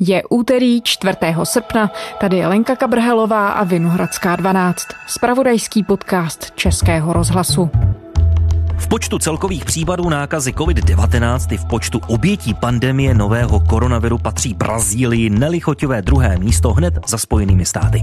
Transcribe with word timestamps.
Je 0.00 0.22
úterý 0.30 0.82
4. 0.82 1.16
srpna, 1.44 1.90
tady 2.20 2.36
je 2.36 2.46
Lenka 2.46 2.76
Kabrhelová 2.76 3.48
a 3.48 3.64
Vinohradská 3.64 4.36
12, 4.36 4.86
spravodajský 5.06 5.82
podcast 5.82 6.50
Českého 6.50 7.12
rozhlasu. 7.12 7.70
V 8.80 8.88
počtu 8.88 9.18
celkových 9.18 9.64
případů 9.64 10.08
nákazy 10.08 10.52
COVID-19 10.52 11.54
i 11.54 11.56
v 11.56 11.64
počtu 11.64 12.00
obětí 12.06 12.54
pandemie 12.54 13.14
nového 13.14 13.60
koronaviru 13.60 14.18
patří 14.18 14.54
Brazílii 14.54 15.30
nelichotivé 15.30 16.02
druhé 16.02 16.38
místo 16.38 16.72
hned 16.72 16.98
za 17.06 17.18
spojenými 17.18 17.66
státy. 17.66 18.02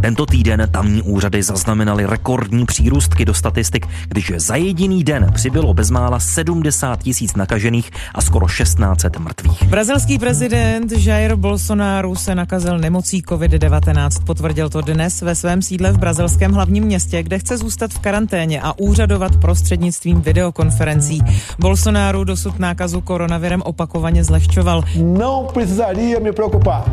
Tento 0.00 0.26
týden 0.26 0.68
tamní 0.70 1.02
úřady 1.02 1.42
zaznamenaly 1.42 2.06
rekordní 2.06 2.66
přírůstky 2.66 3.24
do 3.24 3.34
statistik, 3.34 3.86
když 4.08 4.32
za 4.36 4.56
jediný 4.56 5.04
den 5.04 5.32
přibylo 5.34 5.74
bezmála 5.74 6.20
70 6.20 7.02
tisíc 7.02 7.36
nakažených 7.36 7.90
a 8.14 8.20
skoro 8.20 8.48
16 8.48 9.04
mrtvých. 9.18 9.62
Brazilský 9.62 10.18
prezident 10.18 10.92
Jair 10.92 11.36
Bolsonaro 11.36 12.16
se 12.16 12.34
nakazil 12.34 12.78
nemocí 12.78 13.22
COVID-19. 13.22 14.24
Potvrdil 14.24 14.68
to 14.68 14.80
dnes 14.80 15.22
ve 15.22 15.34
svém 15.34 15.62
sídle 15.62 15.92
v 15.92 15.98
brazilském 15.98 16.52
hlavním 16.52 16.84
městě, 16.84 17.22
kde 17.22 17.38
chce 17.38 17.56
zůstat 17.56 17.90
v 17.90 17.98
karanténě 17.98 18.60
a 18.62 18.78
úřadovat 18.78 19.36
prostřednictvím 19.36 20.15
prostřednictvím 20.16 20.22
videokonferencí. 20.22 21.22
Bolsonaro 21.58 22.24
dosud 22.24 22.58
nákazu 22.58 23.00
koronavirem 23.00 23.62
opakovaně 23.62 24.24
zlehčoval. 24.24 24.82
Não 24.96 25.46
precisaria 25.46 26.20
me 26.20 26.32
preocupar. 26.32 26.84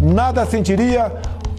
Nada 0.00 0.46
sentiria 0.46 1.12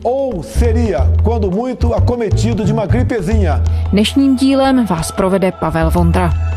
ou 0.03 0.43
seria, 0.43 1.07
quando 1.23 1.51
muito, 1.51 1.93
acometido 1.93 2.63
de 2.63 2.73
uma 2.73 2.85
gripezinha. 2.85 3.61
Dnešním 3.91 4.35
dílem 4.35 4.85
vás 4.85 5.11
provede 5.11 5.51
Pavel 5.51 5.91
Vondra. 5.91 6.48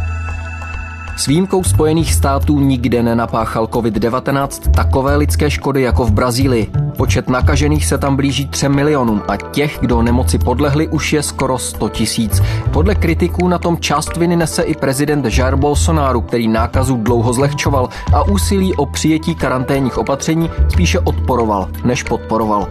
S 1.16 1.26
výjimkou 1.26 1.64
Spojených 1.64 2.14
států 2.14 2.60
nikde 2.60 3.02
nenapáchal 3.02 3.66
COVID-19 3.66 4.70
takové 4.70 5.16
lidské 5.16 5.50
škody 5.50 5.82
jako 5.82 6.04
v 6.04 6.12
Brazílii. 6.12 6.70
Počet 6.96 7.28
nakažených 7.28 7.86
se 7.86 7.98
tam 7.98 8.16
blíží 8.16 8.48
3 8.48 8.68
milionům 8.68 9.22
a 9.28 9.36
těch, 9.36 9.78
kdo 9.80 10.02
nemoci 10.02 10.38
podlehli, 10.38 10.88
už 10.88 11.12
je 11.12 11.22
skoro 11.22 11.58
100 11.58 11.88
tisíc. 11.88 12.42
Podle 12.70 12.94
kritiků 12.94 13.48
na 13.48 13.58
tom 13.58 13.76
část 13.76 14.16
viny 14.16 14.36
nese 14.36 14.62
i 14.62 14.74
prezident 14.74 15.26
Jair 15.38 15.56
Bolsonaro, 15.56 16.20
který 16.20 16.48
nákazu 16.48 16.96
dlouho 16.96 17.32
zlehčoval 17.32 17.88
a 18.12 18.22
úsilí 18.22 18.74
o 18.74 18.86
přijetí 18.86 19.34
karanténních 19.34 19.98
opatření 19.98 20.50
spíše 20.68 20.98
odporoval, 20.98 21.68
než 21.84 22.02
podporoval. 22.02 22.68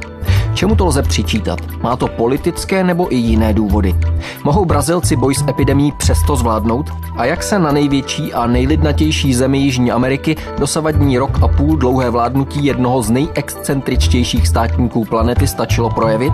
Čemu 0.54 0.76
to 0.76 0.86
lze 0.86 1.02
přičítat? 1.02 1.60
Má 1.82 1.96
to 1.96 2.08
politické 2.08 2.84
nebo 2.84 3.14
i 3.14 3.16
jiné 3.16 3.54
důvody? 3.54 3.96
Mohou 4.44 4.66
Brazilci 4.66 5.16
boj 5.16 5.36
s 5.36 5.48
epidemí 5.48 5.92
přesto 5.92 6.36
zvládnout? 6.36 6.90
A 7.18 7.26
jak 7.26 7.44
se 7.44 7.60
na 7.60 7.72
největší 7.72 8.34
a 8.34 8.48
nejlidnatější 8.48 9.34
zemi 9.34 9.58
Jižní 9.58 9.92
Ameriky 9.92 10.36
dosavadní 10.60 11.18
rok 11.18 11.40
a 11.44 11.48
půl 11.48 11.78
dlouhé 11.78 12.10
vládnutí 12.10 12.66
jednoho 12.66 13.02
z 13.02 13.10
nejexcentričtějších 13.10 14.48
státníků 14.48 15.06
planety 15.06 15.48
stačilo 15.48 15.90
projevit? 15.90 16.34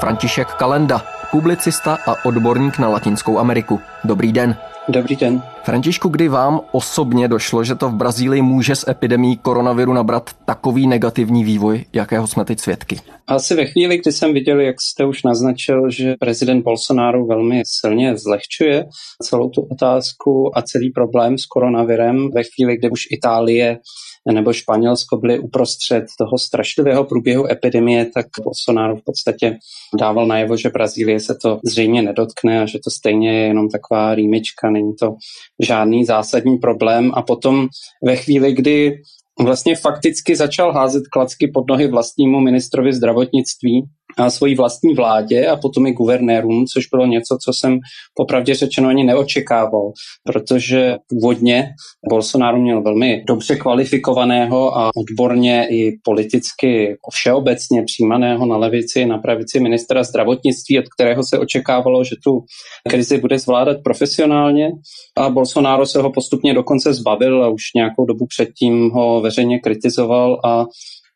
František 0.00 0.48
Kalenda, 0.48 1.02
publicista 1.30 1.98
a 2.06 2.14
odborník 2.24 2.78
na 2.78 2.88
Latinskou 2.88 3.38
Ameriku. 3.38 3.80
Dobrý 4.04 4.32
den. 4.32 4.56
Dobrý 4.88 5.16
den. 5.16 5.42
Františku, 5.68 6.08
kdy 6.08 6.28
vám 6.28 6.60
osobně 6.72 7.28
došlo, 7.28 7.64
že 7.64 7.74
to 7.74 7.88
v 7.88 7.94
Brazílii 7.94 8.42
může 8.42 8.76
s 8.76 8.90
epidemí 8.90 9.36
koronaviru 9.36 9.92
nabrat 9.92 10.30
takový 10.44 10.86
negativní 10.86 11.44
vývoj, 11.44 11.84
jakého 11.92 12.26
jsme 12.26 12.44
teď 12.44 12.60
svědky? 12.60 13.00
Asi 13.26 13.54
ve 13.54 13.66
chvíli, 13.66 13.98
kdy 13.98 14.12
jsem 14.12 14.34
viděl, 14.34 14.60
jak 14.60 14.80
jste 14.80 15.04
už 15.04 15.22
naznačil, 15.22 15.90
že 15.90 16.14
prezident 16.20 16.62
Bolsonaro 16.62 17.26
velmi 17.26 17.62
silně 17.66 18.16
zlehčuje 18.16 18.84
celou 19.22 19.48
tu 19.48 19.68
otázku 19.72 20.58
a 20.58 20.62
celý 20.62 20.90
problém 20.90 21.38
s 21.38 21.46
koronavirem, 21.46 22.30
ve 22.34 22.42
chvíli, 22.44 22.76
kdy 22.76 22.90
už 22.90 23.02
Itálie 23.10 23.78
nebo 24.32 24.52
Španělsko 24.52 25.16
byly 25.16 25.38
uprostřed 25.38 26.04
toho 26.18 26.38
strašlivého 26.38 27.04
průběhu 27.04 27.50
epidemie, 27.50 28.06
tak 28.14 28.26
Bolsonaro 28.44 28.96
v 28.96 29.04
podstatě 29.04 29.58
dával 29.98 30.26
najevo, 30.26 30.56
že 30.56 30.70
Brazílie 30.70 31.20
se 31.20 31.34
to 31.42 31.60
zřejmě 31.64 32.02
nedotkne 32.02 32.62
a 32.62 32.66
že 32.66 32.78
to 32.84 32.90
stejně 32.90 33.32
je 33.32 33.46
jenom 33.46 33.68
taková 33.68 34.14
rýmička, 34.14 34.70
není 34.70 34.92
to 35.00 35.14
žádný 35.62 36.04
zásadní 36.04 36.58
problém. 36.58 37.10
A 37.14 37.22
potom 37.22 37.68
ve 38.04 38.16
chvíli, 38.16 38.52
kdy 38.52 39.02
vlastně 39.42 39.76
fakticky 39.76 40.36
začal 40.36 40.72
házet 40.72 41.02
klacky 41.12 41.50
pod 41.54 41.64
nohy 41.70 41.88
vlastnímu 41.88 42.40
ministrovi 42.40 42.92
zdravotnictví, 42.92 43.82
svojí 44.28 44.54
vlastní 44.54 44.94
vládě 44.94 45.46
a 45.46 45.56
potom 45.56 45.86
i 45.86 45.92
guvernérům, 45.92 46.64
což 46.66 46.86
bylo 46.86 47.06
něco, 47.06 47.38
co 47.44 47.52
jsem 47.52 47.78
popravdě 48.14 48.54
řečeno 48.54 48.88
ani 48.88 49.04
neočekával, 49.04 49.92
protože 50.24 50.96
původně 51.08 51.68
Bolsonaro 52.10 52.60
měl 52.60 52.82
velmi 52.82 53.24
dobře 53.26 53.56
kvalifikovaného 53.56 54.78
a 54.78 54.90
odborně 54.96 55.66
i 55.70 55.92
politicky 56.04 56.96
všeobecně 57.12 57.82
přijímaného 57.82 58.46
na 58.46 58.56
levici 58.56 59.06
na 59.06 59.18
pravici 59.18 59.60
ministra 59.60 60.04
zdravotnictví, 60.04 60.78
od 60.78 60.84
kterého 60.96 61.22
se 61.24 61.38
očekávalo, 61.38 62.04
že 62.04 62.16
tu 62.24 62.40
krizi 62.88 63.18
bude 63.18 63.38
zvládat 63.38 63.76
profesionálně. 63.84 64.70
A 65.16 65.30
Bolsonaro 65.30 65.86
se 65.86 66.02
ho 66.02 66.12
postupně 66.12 66.54
dokonce 66.54 66.94
zbavil 66.94 67.44
a 67.44 67.48
už 67.48 67.62
nějakou 67.76 68.04
dobu 68.06 68.26
předtím 68.26 68.90
ho 68.90 69.20
veřejně 69.20 69.58
kritizoval 69.58 70.40
a 70.44 70.64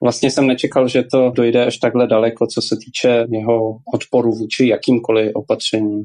Vlastně 0.03 0.31
jsem 0.31 0.47
nečekal, 0.47 0.89
že 0.89 1.03
to 1.03 1.31
dojde 1.31 1.67
až 1.67 1.77
takhle 1.77 2.07
daleko, 2.07 2.47
co 2.47 2.63
se 2.63 2.77
týče 2.77 3.27
jeho 3.31 3.77
odporu 3.95 4.33
vůči 4.33 4.69
jakýmkoliv 4.69 5.31
opatřením. 5.35 6.05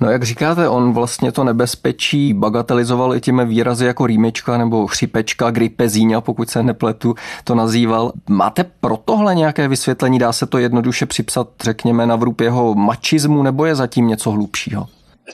No 0.00 0.10
jak 0.10 0.22
říkáte, 0.22 0.68
on 0.68 0.92
vlastně 0.92 1.32
to 1.32 1.44
nebezpečí 1.44 2.34
bagatelizoval 2.34 3.14
i 3.14 3.20
těmi 3.20 3.46
výrazy 3.46 3.86
jako 3.86 4.06
rýmečka 4.06 4.58
nebo 4.58 4.86
chřipečka, 4.86 5.50
gripezíňa, 5.50 6.20
pokud 6.20 6.50
se 6.50 6.62
nepletu, 6.62 7.14
to 7.44 7.54
nazýval. 7.54 8.12
Máte 8.28 8.64
pro 8.64 8.96
tohle 8.96 9.34
nějaké 9.34 9.68
vysvětlení? 9.68 10.18
Dá 10.18 10.32
se 10.32 10.46
to 10.46 10.58
jednoduše 10.58 11.06
připsat, 11.06 11.48
řekněme, 11.62 12.06
na 12.06 12.16
vrub 12.16 12.40
jeho 12.40 12.74
mačismu, 12.74 13.42
nebo 13.42 13.64
je 13.64 13.74
zatím 13.74 14.06
něco 14.06 14.30
hlubšího? 14.30 14.86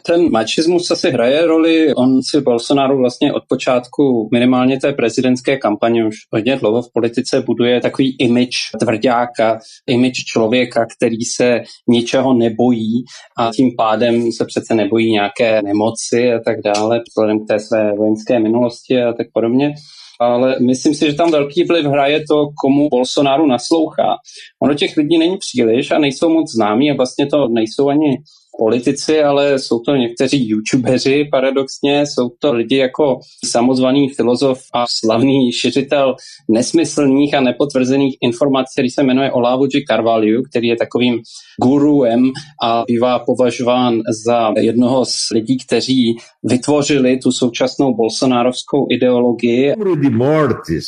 Ten 0.02 0.30
mačismus 0.30 0.90
asi 0.90 1.10
hraje 1.10 1.46
roli. 1.46 1.94
On 1.94 2.22
si 2.22 2.40
Bolsonaro 2.40 2.96
vlastně 2.96 3.32
od 3.32 3.42
počátku 3.48 4.28
minimálně 4.32 4.80
té 4.80 4.92
prezidentské 4.92 5.56
kampaně 5.56 6.06
už 6.06 6.14
hodně 6.32 6.56
dlouho 6.56 6.82
v 6.82 6.92
politice 6.92 7.42
buduje 7.46 7.80
takový 7.80 8.16
image 8.18 8.56
tvrdáka, 8.80 9.58
image 9.86 10.24
člověka, 10.32 10.86
který 10.96 11.22
se 11.36 11.60
ničeho 11.88 12.34
nebojí 12.34 13.04
a 13.38 13.50
tím 13.56 13.70
pádem 13.76 14.32
se 14.32 14.44
přece 14.44 14.74
nebojí 14.74 15.12
nějaké 15.12 15.62
nemoci 15.62 16.32
a 16.32 16.40
tak 16.44 16.56
dále, 16.64 17.00
vzhledem 17.08 17.44
k 17.44 17.48
té 17.48 17.58
své 17.58 17.92
vojenské 17.96 18.38
minulosti 18.38 19.02
a 19.02 19.12
tak 19.12 19.26
podobně 19.32 19.74
ale 20.20 20.56
myslím 20.60 20.94
si, 20.94 21.06
že 21.06 21.14
tam 21.14 21.30
velký 21.30 21.64
vliv 21.64 21.86
hraje 21.86 22.20
to, 22.30 22.48
komu 22.62 22.88
Bolsonaro 22.88 23.46
naslouchá. 23.46 24.16
Ono 24.62 24.74
těch 24.74 24.96
lidí 24.96 25.18
není 25.18 25.36
příliš 25.36 25.90
a 25.90 25.98
nejsou 25.98 26.28
moc 26.28 26.52
známí 26.52 26.90
a 26.90 26.96
vlastně 26.96 27.26
to 27.26 27.48
nejsou 27.48 27.88
ani 27.88 28.16
politici, 28.58 29.22
ale 29.22 29.58
jsou 29.58 29.80
to 29.80 29.96
někteří 29.96 30.48
youtubeři 30.48 31.28
paradoxně, 31.30 32.06
jsou 32.06 32.28
to 32.38 32.52
lidi 32.52 32.76
jako 32.76 33.18
samozvaný 33.44 34.08
filozof 34.08 34.62
a 34.74 34.84
slavný 34.88 35.52
šiřitel 35.52 36.16
nesmyslných 36.50 37.34
a 37.34 37.40
nepotvrzených 37.40 38.16
informací, 38.20 38.72
který 38.74 38.90
se 38.90 39.02
jmenuje 39.02 39.32
Olavo 39.32 39.66
G. 39.66 39.84
Carvalho, 39.88 40.42
který 40.50 40.68
je 40.68 40.76
takovým 40.76 41.20
guruem 41.62 42.30
a 42.62 42.84
bývá 42.86 43.18
považován 43.18 44.00
za 44.24 44.52
jednoho 44.60 45.04
z 45.04 45.30
lidí, 45.34 45.58
kteří 45.66 46.16
vytvořili 46.42 47.18
tu 47.18 47.32
současnou 47.32 47.94
bolsonárovskou 47.94 48.86
ideologii. 48.90 49.72
De 50.02 50.10
mortes, 50.10 50.86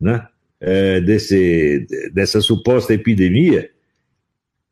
né? 0.00 0.20
desse, 1.00 1.80
dessa 2.12 2.40
suposta 2.40 2.94
epidemia 2.94 3.62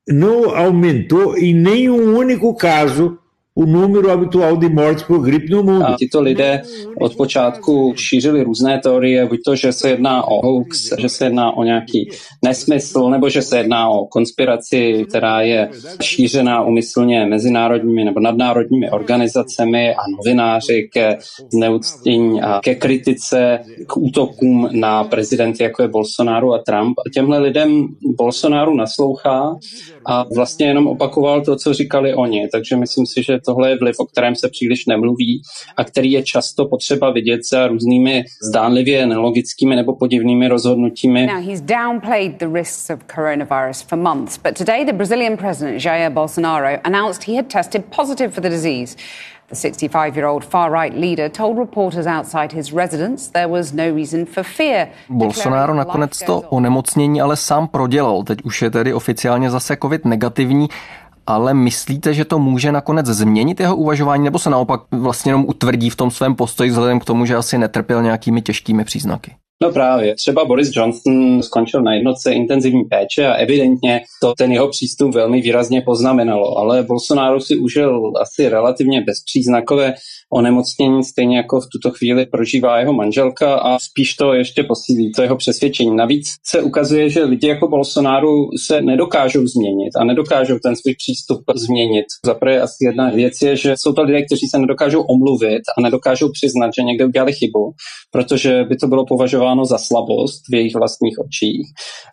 não 0.09 0.57
aumentou 0.57 1.37
em 1.37 1.55
nenhum 1.55 2.17
único 2.17 2.55
caso 2.55 3.20
o 3.61 3.67
número 3.67 4.09
habitual 4.11 4.57
de 4.57 4.69
mortes 4.69 5.03
por 5.03 5.21
gripe 5.21 5.47
no 5.51 5.63
mundo. 5.63 5.87
A 5.87 5.97
tito 5.97 6.21
lidé 6.21 6.63
od 7.01 7.17
počátku 7.17 7.95
šířili 7.97 8.43
různé 8.43 8.81
teorie, 8.83 9.27
buď 9.27 9.39
to, 9.45 9.57
že 9.57 9.73
se 9.73 9.89
jedná 9.89 10.29
o 10.29 10.47
hoax, 10.47 10.91
že 10.99 11.09
se 11.09 11.25
jedná 11.25 11.57
o 11.57 11.65
nějaký 11.65 12.11
nesmysl, 12.45 13.11
nebo 13.11 13.29
že 13.29 13.43
se 13.43 13.59
jedná 13.59 13.89
o 13.89 14.07
konspiraci, 14.07 15.05
která 15.09 15.41
je 15.41 15.71
šířená 16.01 16.63
umyslně 16.63 17.27
mezinárodními 17.27 18.05
nebo 18.05 18.21
nadnárodními 18.21 18.91
organizacemi 18.91 19.95
a 19.95 20.01
novináři 20.17 20.89
ke 20.93 21.19
zneuctění 21.53 22.43
a 22.43 22.61
ke 22.61 22.75
kritice, 22.75 23.59
k 23.87 23.97
útokům 23.97 24.69
na 24.73 25.05
prezidenty, 25.05 25.63
jako 25.63 25.83
je 25.83 25.89
Bolsonaro 25.89 26.53
a 26.53 26.59
Trump. 26.59 26.99
A 26.99 27.11
těmhle 27.15 27.39
lidem 27.39 27.87
Bolsonaro 28.17 28.75
naslouchá 28.75 29.57
a 30.07 30.25
vlastně 30.35 30.67
jenom 30.67 30.87
opakoval 30.87 31.41
to, 31.41 31.57
co 31.57 31.75
říkali 31.75 32.15
oni. 32.15 32.49
Takže 32.53 32.77
myslím 32.77 33.07
si, 33.07 33.23
že 33.23 33.39
tohle 33.51 33.71
je 33.71 33.79
vliv, 33.79 33.97
o 33.99 34.07
kterém 34.07 34.35
se 34.37 34.49
příliš 34.49 34.87
nemluví 34.87 35.43
a 35.77 35.85
který 35.85 36.13
je 36.13 36.23
často 36.23 36.69
potřeba 36.69 37.11
vidět 37.11 37.41
za 37.53 37.67
různými 37.67 38.25
zdánlivě 38.49 39.07
nelogickými 39.07 39.77
nebo 39.77 39.97
podivnými 39.97 40.49
rozhodnutími. 40.49 41.27
Now 41.27 41.43
he's 41.49 41.61
downplayed 41.61 42.39
the 42.39 42.49
risks 42.53 42.91
of 42.91 42.99
coronavirus 43.15 43.83
for 43.83 43.99
months, 43.99 44.39
but 44.39 44.59
today 44.59 44.85
the 44.85 44.93
Brazilian 44.93 45.37
president 45.37 45.85
Jair 45.85 46.11
Bolsonaro 46.11 46.79
announced 46.85 47.29
he 47.29 47.37
had 47.37 47.47
tested 47.49 47.83
positive 47.97 48.31
for 48.35 48.43
the 48.43 48.49
disease. 48.49 48.97
The 49.49 49.57
65 49.57 50.17
year 50.17 50.27
old 50.29 50.45
far 50.45 50.83
right 50.83 50.95
leader 51.01 51.29
told 51.29 51.59
reporters 51.59 52.07
outside 52.07 52.53
his 52.53 52.73
residence 52.73 53.31
there 53.33 53.49
was 53.49 53.73
no 53.73 53.95
reason 53.95 54.27
for 54.27 54.45
fear. 54.45 54.89
Bolsonaro 55.09 55.75
nakonec 55.75 56.19
to 56.27 56.41
onemocnění 56.41 57.21
ale 57.21 57.37
sám 57.37 57.69
prodělal. 57.69 58.23
Teď 58.23 58.43
už 58.43 58.63
je 58.63 58.71
tedy 58.71 58.95
oficiálně 58.95 59.51
zase 59.51 59.77
COVID 59.77 60.05
negativní. 60.05 60.69
Ale 61.31 61.55
myslíte, 61.55 62.15
že 62.15 62.25
to 62.25 62.39
může 62.39 62.73
nakonec 62.73 63.07
změnit 63.07 63.61
jeho 63.61 63.77
uvažování, 63.77 64.25
nebo 64.25 64.39
se 64.39 64.51
naopak 64.51 64.81
vlastně 64.91 65.31
jenom 65.31 65.45
utvrdí 65.49 65.91
v 65.91 65.97
tom 65.97 66.11
svém 66.11 66.35
postoji 66.35 66.71
vzhledem 66.71 67.01
k 67.01 67.05
tomu, 67.05 67.27
že 67.27 67.37
asi 67.37 67.59
netrpěl 67.59 68.03
nějakými 68.03 68.43
těžkými 68.43 68.85
příznaky? 68.85 69.37
No 69.63 69.73
právě, 69.73 70.15
třeba 70.15 70.45
Boris 70.45 70.71
Johnson 70.73 71.43
skončil 71.43 71.83
na 71.83 71.95
jednotce 71.95 72.33
intenzivní 72.33 72.85
péče 72.85 73.27
a 73.27 73.35
evidentně 73.35 74.01
to 74.23 74.35
ten 74.35 74.53
jeho 74.53 74.69
přístup 74.69 75.15
velmi 75.15 75.41
výrazně 75.41 75.83
poznamenalo, 75.83 76.59
ale 76.59 76.83
Bolsonaro 76.83 77.41
si 77.41 77.57
užil 77.57 78.13
asi 78.21 78.49
relativně 78.49 79.01
bezpříznakové 79.01 79.95
onemocnění, 80.33 81.05
stejně 81.05 81.37
jako 81.37 81.61
v 81.61 81.67
tuto 81.73 81.91
chvíli 81.91 82.27
prožívá 82.27 82.79
jeho 82.79 82.93
manželka 82.93 83.55
a 83.55 83.79
spíš 83.79 84.15
to 84.15 84.35
ještě 84.35 84.63
posílí 84.63 85.13
to 85.13 85.23
jeho 85.23 85.37
přesvědčení. 85.37 85.97
Navíc 85.97 86.35
se 86.47 86.63
ukazuje, 86.63 87.11
že 87.11 87.25
lidi 87.25 87.49
jako 87.49 87.69
Bolsonaro 87.69 88.33
se 88.67 88.83
nedokážou 88.83 89.47
změnit 89.47 89.91
a 89.97 90.05
nedokážou 90.05 90.59
ten 90.59 90.77
svůj 90.77 90.95
přístup 90.95 91.41
změnit. 91.55 92.07
Zaprvé 92.27 92.61
asi 92.61 92.85
jedna 92.85 93.11
věc 93.11 93.43
je, 93.43 93.57
že 93.57 93.75
jsou 93.77 93.93
to 93.93 94.03
lidé, 94.03 94.23
kteří 94.23 94.47
se 94.47 94.59
nedokážou 94.59 95.03
omluvit 95.03 95.63
a 95.79 95.81
nedokážou 95.81 96.29
přiznat, 96.33 96.71
že 96.79 96.83
někde 96.83 97.05
udělali 97.05 97.33
chybu, 97.33 97.73
protože 98.13 98.65
by 98.65 98.77
to 98.77 98.87
bylo 98.87 99.07
považováno 99.07 99.50
za 99.65 99.79
slabost 99.79 100.43
v 100.51 100.55
jejich 100.55 100.75
vlastních 100.75 101.19
očích. 101.19 101.67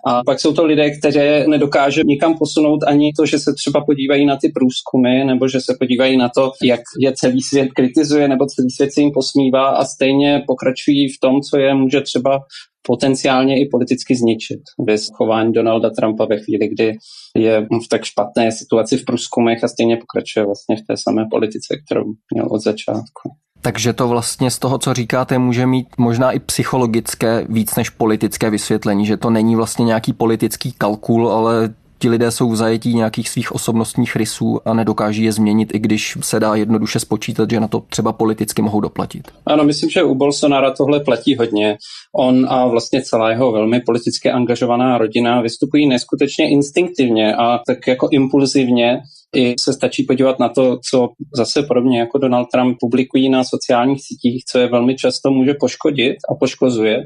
A 0.07 0.22
pak 0.25 0.39
jsou 0.39 0.54
to 0.54 0.66
lidé, 0.66 0.92
kteří 1.00 1.19
nedokážou 1.48 2.01
nikam 2.06 2.38
posunout 2.38 2.84
ani 2.88 3.13
to, 3.18 3.25
že 3.25 3.39
se 3.39 3.54
třeba 3.54 3.86
podívají 3.86 4.25
na 4.25 4.38
ty 4.42 4.50
průzkumy 4.50 5.25
nebo 5.25 5.48
že 5.48 5.62
se 5.62 5.75
podívají 5.80 6.18
na 6.18 6.30
to, 6.30 6.51
jak 6.63 6.81
je 7.00 7.13
celý 7.13 7.42
svět 7.42 7.69
kritizuje 7.75 7.98
kritizuje 8.07 8.28
nebo 8.28 8.45
celý 8.45 8.69
svět 8.69 8.94
se 8.94 9.01
jim 9.01 9.12
posmívá 9.12 9.68
a 9.69 9.86
stejně 9.86 10.44
pokračují 10.48 11.10
v 11.10 11.19
tom, 11.22 11.42
co 11.42 11.57
je 11.57 11.74
může 11.74 12.01
třeba 12.01 12.39
potenciálně 12.88 13.62
i 13.62 13.69
politicky 13.72 14.16
zničit. 14.16 14.62
Bez 14.81 15.07
chování 15.13 15.54
Donalda 15.54 15.90
Trumpa 15.90 16.25
ve 16.25 16.38
chvíli, 16.40 16.68
kdy 16.68 16.98
je 17.38 17.62
v 17.62 17.88
tak 17.90 18.04
špatné 18.04 18.51
situaci 18.51 18.98
v 18.98 19.06
průzkumech 19.06 19.63
a 19.63 19.68
stejně 19.68 19.98
pokračuje 19.98 20.45
vlastně 20.45 20.75
v 20.75 20.86
té 20.88 20.94
samé 20.98 21.25
politice, 21.31 21.78
kterou 21.86 22.04
měl 22.33 22.48
od 22.51 22.60
začátku. 22.60 23.30
Takže 23.62 23.94
to 23.94 24.07
vlastně 24.07 24.51
z 24.51 24.59
toho, 24.59 24.77
co 24.77 24.94
říkáte, 24.94 25.38
může 25.38 25.65
mít 25.65 25.88
možná 25.98 26.31
i 26.31 26.39
psychologické 26.39 27.45
víc 27.50 27.75
než 27.75 27.89
politické 27.89 28.50
vysvětlení, 28.50 29.06
že 29.06 29.18
to 29.18 29.30
není 29.30 29.56
vlastně 29.56 29.86
nějaký 29.86 30.13
politický 30.13 30.71
kalkul, 30.71 31.31
ale 31.31 31.74
ti 32.00 32.09
lidé 32.09 32.31
jsou 32.31 32.50
v 32.50 32.56
zajetí 32.56 32.95
nějakých 32.95 33.30
svých 33.30 33.51
osobnostních 33.51 34.15
rysů 34.15 34.59
a 34.65 34.74
nedokáží 34.74 35.24
je 35.24 35.31
změnit, 35.31 35.75
i 35.75 35.80
když 35.80 36.18
se 36.21 36.39
dá 36.39 36.56
jednoduše 36.56 37.00
spočítat, 37.00 37.50
že 37.51 37.59
na 37.59 37.68
to 37.68 37.83
třeba 37.89 38.13
politicky 38.13 38.62
mohou 38.62 38.80
doplatit. 38.81 39.31
Ano, 39.45 39.63
myslím, 39.63 39.89
že 39.89 40.04
u 40.04 40.15
Bolsonara 40.15 40.71
tohle 40.71 41.00
platí 41.00 41.36
hodně. 41.36 41.77
On 42.15 42.45
a 42.50 42.68
vlastně 42.68 43.01
celá 43.01 43.30
jeho 43.30 43.51
velmi 43.51 43.80
politicky 43.80 44.31
angažovaná 44.31 44.98
rodina 44.98 45.42
vystupují 45.42 45.88
neskutečně 45.88 46.50
instinktivně 46.50 47.36
a 47.36 47.59
tak 47.68 47.88
jako 47.88 48.09
impulzivně 48.12 49.00
i 49.35 49.56
se 49.59 49.74
stačí 49.74 50.03
podívat 50.03 50.39
na 50.39 50.50
to, 50.50 50.77
co 50.89 51.09
zase 51.35 51.63
podobně 51.63 52.00
jako 52.00 52.18
Donald 52.18 52.47
Trump 52.53 52.77
publikují 52.79 53.29
na 53.29 53.44
sociálních 53.44 54.01
sítích, 54.06 54.44
co 54.51 54.59
je 54.59 54.68
velmi 54.68 54.95
často 54.95 55.31
může 55.31 55.53
poškodit 55.59 56.15
a 56.31 56.35
poškozuje 56.35 56.97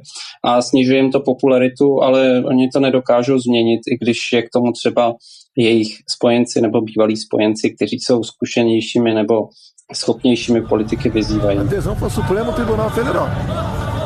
a 0.45 0.61
snižuje 0.61 0.99
jim 0.99 1.11
to 1.11 1.19
popularitu, 1.19 2.03
ale 2.03 2.43
oni 2.45 2.69
to 2.73 2.79
nedokážou 2.79 3.39
změnit, 3.39 3.79
i 3.91 3.97
když 4.01 4.19
je 4.33 4.41
k 4.41 4.49
tomu 4.53 4.71
třeba 4.71 5.15
jejich 5.57 5.97
spojenci 6.09 6.61
nebo 6.61 6.81
bývalí 6.81 7.17
spojenci, 7.17 7.69
kteří 7.69 7.99
jsou 7.99 8.23
zkušenějšími 8.23 9.13
nebo 9.13 9.35
schopnějšími 9.93 10.61
politiky 10.61 11.09
vyzývají. 11.09 11.59
Supremo 12.09 12.53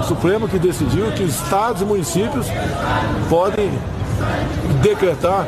Supremo 0.08 0.48
que 0.48 0.60
decidiu 0.60 1.12
que 1.18 1.24
estados 1.24 1.82
e 1.82 1.86
municípios 1.86 2.48
podem 3.30 3.72
decretar 4.82 5.48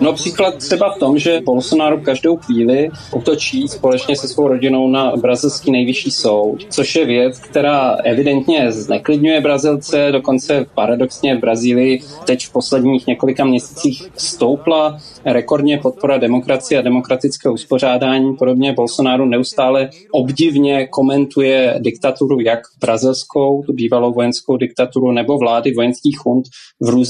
No 0.00 0.12
příklad 0.12 0.54
třeba 0.56 0.94
v 0.94 0.98
tom, 0.98 1.18
že 1.18 1.40
Bolsonaro 1.44 2.00
každou 2.00 2.36
chvíli 2.36 2.88
útočí 3.14 3.68
společně 3.68 4.16
se 4.16 4.28
svou 4.28 4.48
rodinou 4.48 4.88
na 4.88 5.16
brazilský 5.16 5.70
nejvyšší 5.70 6.10
soud, 6.10 6.66
což 6.70 6.96
je 6.96 7.06
věc, 7.06 7.38
která 7.38 7.90
evidentně 8.04 8.72
zneklidňuje 8.72 9.40
Brazilce, 9.40 10.08
dokonce 10.12 10.66
paradoxně 10.74 11.36
v 11.36 11.40
Brazílii 11.40 12.00
teď 12.26 12.46
v 12.46 12.52
posledních 12.52 13.06
několika 13.06 13.44
měsících 13.44 14.08
stoupla 14.16 14.98
rekordně 15.24 15.78
podpora 15.78 16.18
demokracie 16.18 16.78
a 16.78 16.82
demokratického 16.82 17.54
uspořádání. 17.54 18.36
Podobně 18.36 18.72
Bolsonaro 18.72 19.26
neustále 19.26 19.90
obdivně 20.12 20.86
komentuje 20.86 21.74
diktaturu 21.78 22.40
jak 22.40 22.60
brazilskou, 22.80 23.62
bývalou 23.72 24.12
vojenskou 24.12 24.56
diktaturu, 24.56 25.12
nebo 25.12 25.38
vlády 25.38 25.72
vojenských 25.74 26.18
chund 26.18 26.46
v 26.80 26.88
různých 26.88 27.05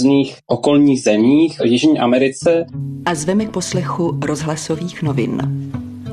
okolních 0.46 1.02
zemích 1.02 1.60
v 1.60 1.66
Jižní 1.66 1.98
Americe. 1.98 2.66
A 3.04 3.14
zveme 3.14 3.44
k 3.44 3.50
poslechu 3.50 4.19
rozhlasových 4.26 5.02
novin. 5.02 5.43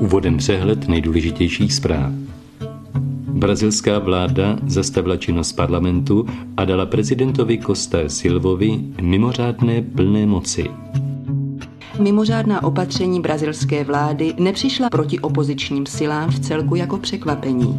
Úvodem 0.00 0.36
přehled 0.36 0.88
nejdůležitějších 0.88 1.72
zpráv. 1.72 2.12
Brazilská 3.28 3.98
vláda 3.98 4.58
zastavila 4.66 5.16
činnost 5.16 5.52
parlamentu 5.52 6.26
a 6.56 6.64
dala 6.64 6.86
prezidentovi 6.86 7.58
Costa 7.66 7.98
Silvovi 8.08 8.80
mimořádné 9.00 9.82
plné 9.82 10.26
moci. 10.26 10.64
Mimořádná 12.00 12.64
opatření 12.64 13.20
brazilské 13.20 13.84
vlády 13.84 14.34
nepřišla 14.38 14.90
proti 14.90 15.20
opozičním 15.20 15.86
silám 15.86 16.30
v 16.30 16.38
celku 16.38 16.74
jako 16.74 16.98
překvapení. 16.98 17.78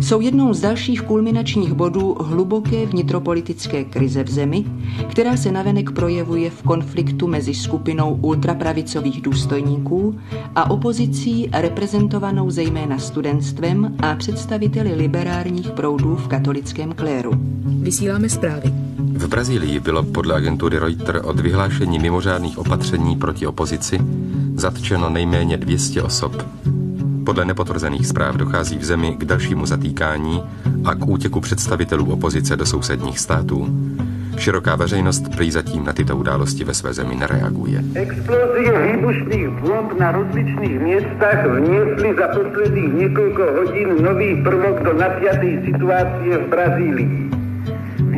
Jsou 0.00 0.20
jednou 0.20 0.54
z 0.54 0.60
dalších 0.60 1.02
kulminačních 1.02 1.72
bodů 1.72 2.16
hluboké 2.20 2.86
vnitropolitické 2.86 3.84
krize 3.84 4.24
v 4.24 4.30
zemi, 4.30 4.64
která 5.10 5.36
se 5.36 5.52
navenek 5.52 5.90
projevuje 5.90 6.50
v 6.50 6.62
konfliktu 6.62 7.26
mezi 7.26 7.54
skupinou 7.54 8.14
ultrapravicových 8.14 9.22
důstojníků 9.22 10.18
a 10.54 10.70
opozicí 10.70 11.48
reprezentovanou 11.52 12.50
zejména 12.50 12.98
studentstvem 12.98 13.96
a 13.98 14.14
představiteli 14.14 14.94
liberárních 14.94 15.70
proudů 15.70 16.16
v 16.16 16.28
katolickém 16.28 16.92
kléru. 16.92 17.32
Vysíláme 17.64 18.28
zprávy. 18.28 18.72
V 18.98 19.28
Brazílii 19.28 19.80
bylo 19.80 20.02
podle 20.02 20.34
agentury 20.34 20.78
Reuters 20.78 21.24
od 21.24 21.40
vyhlášení 21.40 21.98
mimořádných 21.98 22.58
opatření 22.58 23.16
proti 23.16 23.46
opozici 23.46 23.98
zatčeno 24.54 25.10
nejméně 25.10 25.56
200 25.56 26.02
osob. 26.02 26.42
Podle 27.28 27.44
nepotvrzených 27.44 28.06
zpráv 28.06 28.36
dochází 28.36 28.78
v 28.78 28.84
zemi 28.84 29.16
k 29.18 29.24
dalšímu 29.24 29.66
zatýkání 29.66 30.42
a 30.84 30.94
k 30.94 31.08
útěku 31.08 31.40
představitelů 31.40 32.12
opozice 32.12 32.56
do 32.56 32.66
sousedních 32.66 33.18
států. 33.18 33.68
Široká 34.38 34.76
veřejnost 34.76 35.28
prý 35.36 35.50
zatím 35.50 35.84
na 35.84 35.92
tyto 35.92 36.16
události 36.16 36.64
ve 36.64 36.74
své 36.74 36.94
zemi 36.94 37.14
nereaguje. 37.14 37.82
Explozie 37.94 38.96
výbušných 38.96 39.48
bomb 39.48 40.00
na 40.00 40.12
rozličných 40.12 40.80
místech 40.80 41.46
vniesli 41.58 42.14
za 42.18 42.28
posledních 42.28 42.94
několik 42.94 43.38
hodin 43.38 44.02
nový 44.02 44.42
prvok 44.42 44.82
do 44.82 44.92
napjaté 44.92 45.62
situace 45.64 46.38
v 46.46 46.48
Brazílii. 46.48 47.27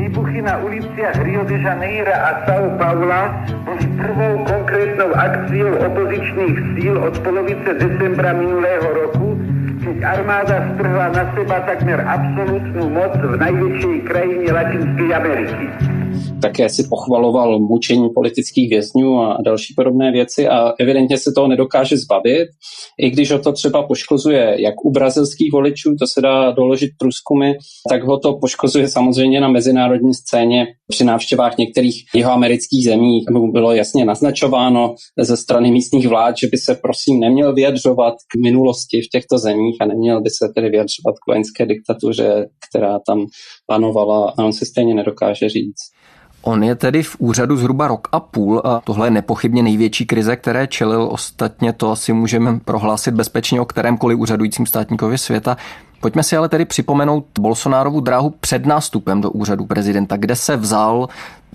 Výbuchy 0.01 0.41
na 0.41 0.57
uliciach 0.65 1.21
Rio 1.29 1.45
de 1.45 1.61
Janeiro 1.61 2.09
a 2.09 2.49
São 2.49 2.73
Paula 2.81 3.45
boli 3.69 3.85
prvou 4.01 4.49
konkrétnou 4.49 5.13
akciou 5.13 5.77
opozičných 5.77 6.57
síl 6.73 6.97
od 6.97 7.21
polovice 7.21 7.77
decembra 7.77 8.33
minulého 8.33 8.89
roku, 8.97 9.37
keď 9.85 9.97
armáda 10.01 10.57
strhla 10.73 11.07
na 11.13 11.25
seba 11.37 11.61
takmer 11.69 12.01
absolútnu 12.01 12.85
moc 12.97 13.13
v 13.13 13.35
najväčšej 13.45 13.97
krajine 14.09 14.49
Latinskej 14.49 15.11
Ameriky. 15.13 15.67
Také 16.43 16.69
si 16.69 16.89
pochvaloval 16.89 17.59
mučení 17.59 18.09
politických 18.15 18.71
vězňů 18.71 19.21
a 19.21 19.39
další 19.45 19.75
podobné 19.77 20.13
věci 20.13 20.49
a 20.49 20.73
evidentně 20.81 21.19
se 21.19 21.33
toho 21.35 21.49
nedokáže 21.49 21.97
zbavit, 21.97 22.49
i 23.03 23.11
když 23.11 23.31
ho 23.31 23.39
to 23.39 23.53
třeba 23.53 23.87
poškozuje 23.87 24.57
jak 24.59 24.85
u 24.85 24.91
brazilských 24.91 25.53
voličů, 25.53 25.95
to 25.99 26.07
se 26.07 26.21
dá 26.21 26.51
doložit 26.51 26.91
průzkumy, 26.99 27.53
tak 27.89 28.03
ho 28.03 28.19
to 28.19 28.39
poškozuje 28.41 28.89
samozřejmě 28.89 29.41
na 29.41 29.49
mezinárodní 29.49 30.15
scéně 30.15 30.67
při 30.89 31.05
návštěvách 31.05 31.59
některých 31.59 32.05
jeho 32.15 32.33
amerických 32.33 32.85
zemí. 32.85 33.21
Bylo 33.53 33.73
jasně 33.73 34.05
naznačováno 34.05 34.95
ze 35.19 35.37
strany 35.37 35.71
místních 35.71 36.09
vlád, 36.09 36.35
že 36.39 36.47
by 36.47 36.59
se 36.59 36.75
prosím 36.75 37.21
neměl 37.21 37.55
vyjadřovat 37.55 38.15
k 38.15 38.43
minulosti 38.43 39.01
v 39.01 39.09
těchto 39.13 39.39
zemích 39.39 39.77
a 39.81 39.87
neměl 39.87 40.23
by 40.23 40.31
se 40.31 40.53
tedy 40.55 40.69
vyjadřovat 40.69 41.15
k 41.15 41.27
vojenské 41.29 41.67
diktatuře, 41.67 42.47
která 42.71 42.99
tam 43.07 43.27
panovala 43.67 44.35
a 44.39 44.45
on 44.45 44.53
se 44.53 44.67
stejně 44.67 44.95
nedokáže 44.95 45.49
říct. 45.49 46.01
On 46.43 46.65
je 46.65 46.75
tedy 46.75 47.03
v 47.03 47.17
úřadu 47.19 47.57
zhruba 47.57 47.89
rok 47.89 48.09
a 48.13 48.21
půl 48.21 48.63
a 48.65 48.81
tohle 48.85 49.07
je 49.07 49.11
nepochybně 49.11 49.63
největší 49.63 50.07
krize, 50.07 50.37
které 50.37 50.67
čelil. 50.67 51.09
Ostatně 51.11 51.73
to 51.73 51.91
asi 51.91 52.13
můžeme 52.13 52.61
prohlásit 52.65 53.15
bezpečně 53.15 53.61
o 53.61 53.65
kterémkoliv 53.65 54.19
úřadujícím 54.19 54.67
státníkovi 54.67 55.19
světa. 55.19 55.57
Pojďme 56.01 56.23
si 56.23 56.37
ale 56.37 56.49
tedy 56.49 56.65
připomenout 56.65 57.25
Bolsonárovu 57.41 58.01
dráhu 58.01 58.31
před 58.31 58.67
nástupem 58.67 59.21
do 59.21 59.31
úřadu 59.31 59.67
prezidenta, 59.67 60.17
kde 60.17 60.37
se 60.37 60.57
vzal 60.57 61.09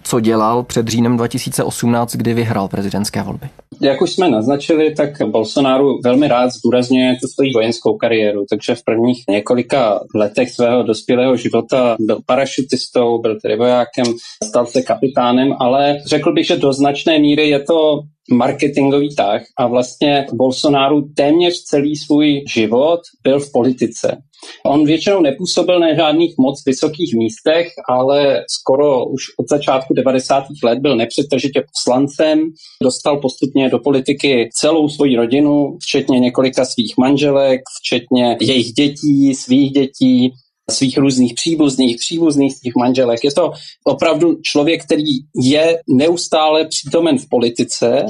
co 0.05 0.19
dělal 0.19 0.63
před 0.63 0.87
říjnem 0.87 1.17
2018, 1.17 2.15
kdy 2.15 2.33
vyhrál 2.33 2.67
prezidentské 2.67 3.23
volby. 3.23 3.49
Jak 3.81 4.01
už 4.01 4.11
jsme 4.11 4.29
naznačili, 4.29 4.95
tak 4.95 5.09
Bolsonaro 5.25 5.85
velmi 6.03 6.27
rád 6.27 6.49
zdůrazňuje 6.51 7.15
tu 7.21 7.27
svoji 7.27 7.53
vojenskou 7.53 7.97
kariéru, 7.97 8.45
takže 8.49 8.75
v 8.75 8.83
prvních 8.83 9.23
několika 9.29 9.99
letech 10.15 10.51
svého 10.51 10.83
dospělého 10.83 11.35
života 11.35 11.95
byl 11.99 12.19
parašutistou, 12.25 13.21
byl 13.21 13.37
tedy 13.41 13.57
vojákem, 13.57 14.05
stal 14.43 14.65
se 14.65 14.81
kapitánem, 14.81 15.53
ale 15.59 15.97
řekl 16.05 16.33
bych, 16.33 16.47
že 16.47 16.57
do 16.57 16.73
značné 16.73 17.19
míry 17.19 17.49
je 17.49 17.59
to 17.59 17.99
marketingový 18.31 19.15
tah 19.15 19.41
a 19.57 19.67
vlastně 19.67 20.25
Bolsonaro 20.33 21.01
téměř 21.01 21.63
celý 21.63 21.95
svůj 21.95 22.43
život 22.53 22.99
byl 23.23 23.39
v 23.39 23.51
politice. 23.51 24.17
On 24.65 24.85
většinou 24.85 25.21
nepůsobil 25.21 25.79
na 25.79 25.93
žádných 25.93 26.33
moc 26.39 26.65
vysokých 26.65 27.13
místech, 27.15 27.67
ale 27.89 28.43
skoro 28.59 29.05
už 29.05 29.23
od 29.39 29.49
začátku 29.49 29.93
90. 29.93 30.43
let 30.63 30.79
byl 30.79 30.95
nepřetržitě 30.95 31.63
poslancem, 31.73 32.39
dostal 32.83 33.17
postupně 33.17 33.69
do 33.69 33.79
politiky 33.79 34.49
celou 34.53 34.89
svoji 34.89 35.15
rodinu, 35.15 35.77
včetně 35.81 36.19
několika 36.19 36.65
svých 36.65 36.93
manželek, 36.99 37.61
včetně 37.81 38.37
jejich 38.41 38.73
dětí, 38.73 39.35
svých 39.35 39.71
dětí, 39.71 40.33
svých 40.71 40.97
různých 40.97 41.33
příbuzných, 41.33 41.97
příbuzných 41.97 42.57
svých 42.57 42.73
manželek. 42.77 43.23
Je 43.23 43.33
to 43.33 43.51
opravdu 43.83 44.39
člověk, 44.41 44.85
který 44.85 45.13
je 45.43 45.79
neustále 45.89 46.67
přítomen 46.67 47.17
v 47.17 47.29
politice 47.29 48.05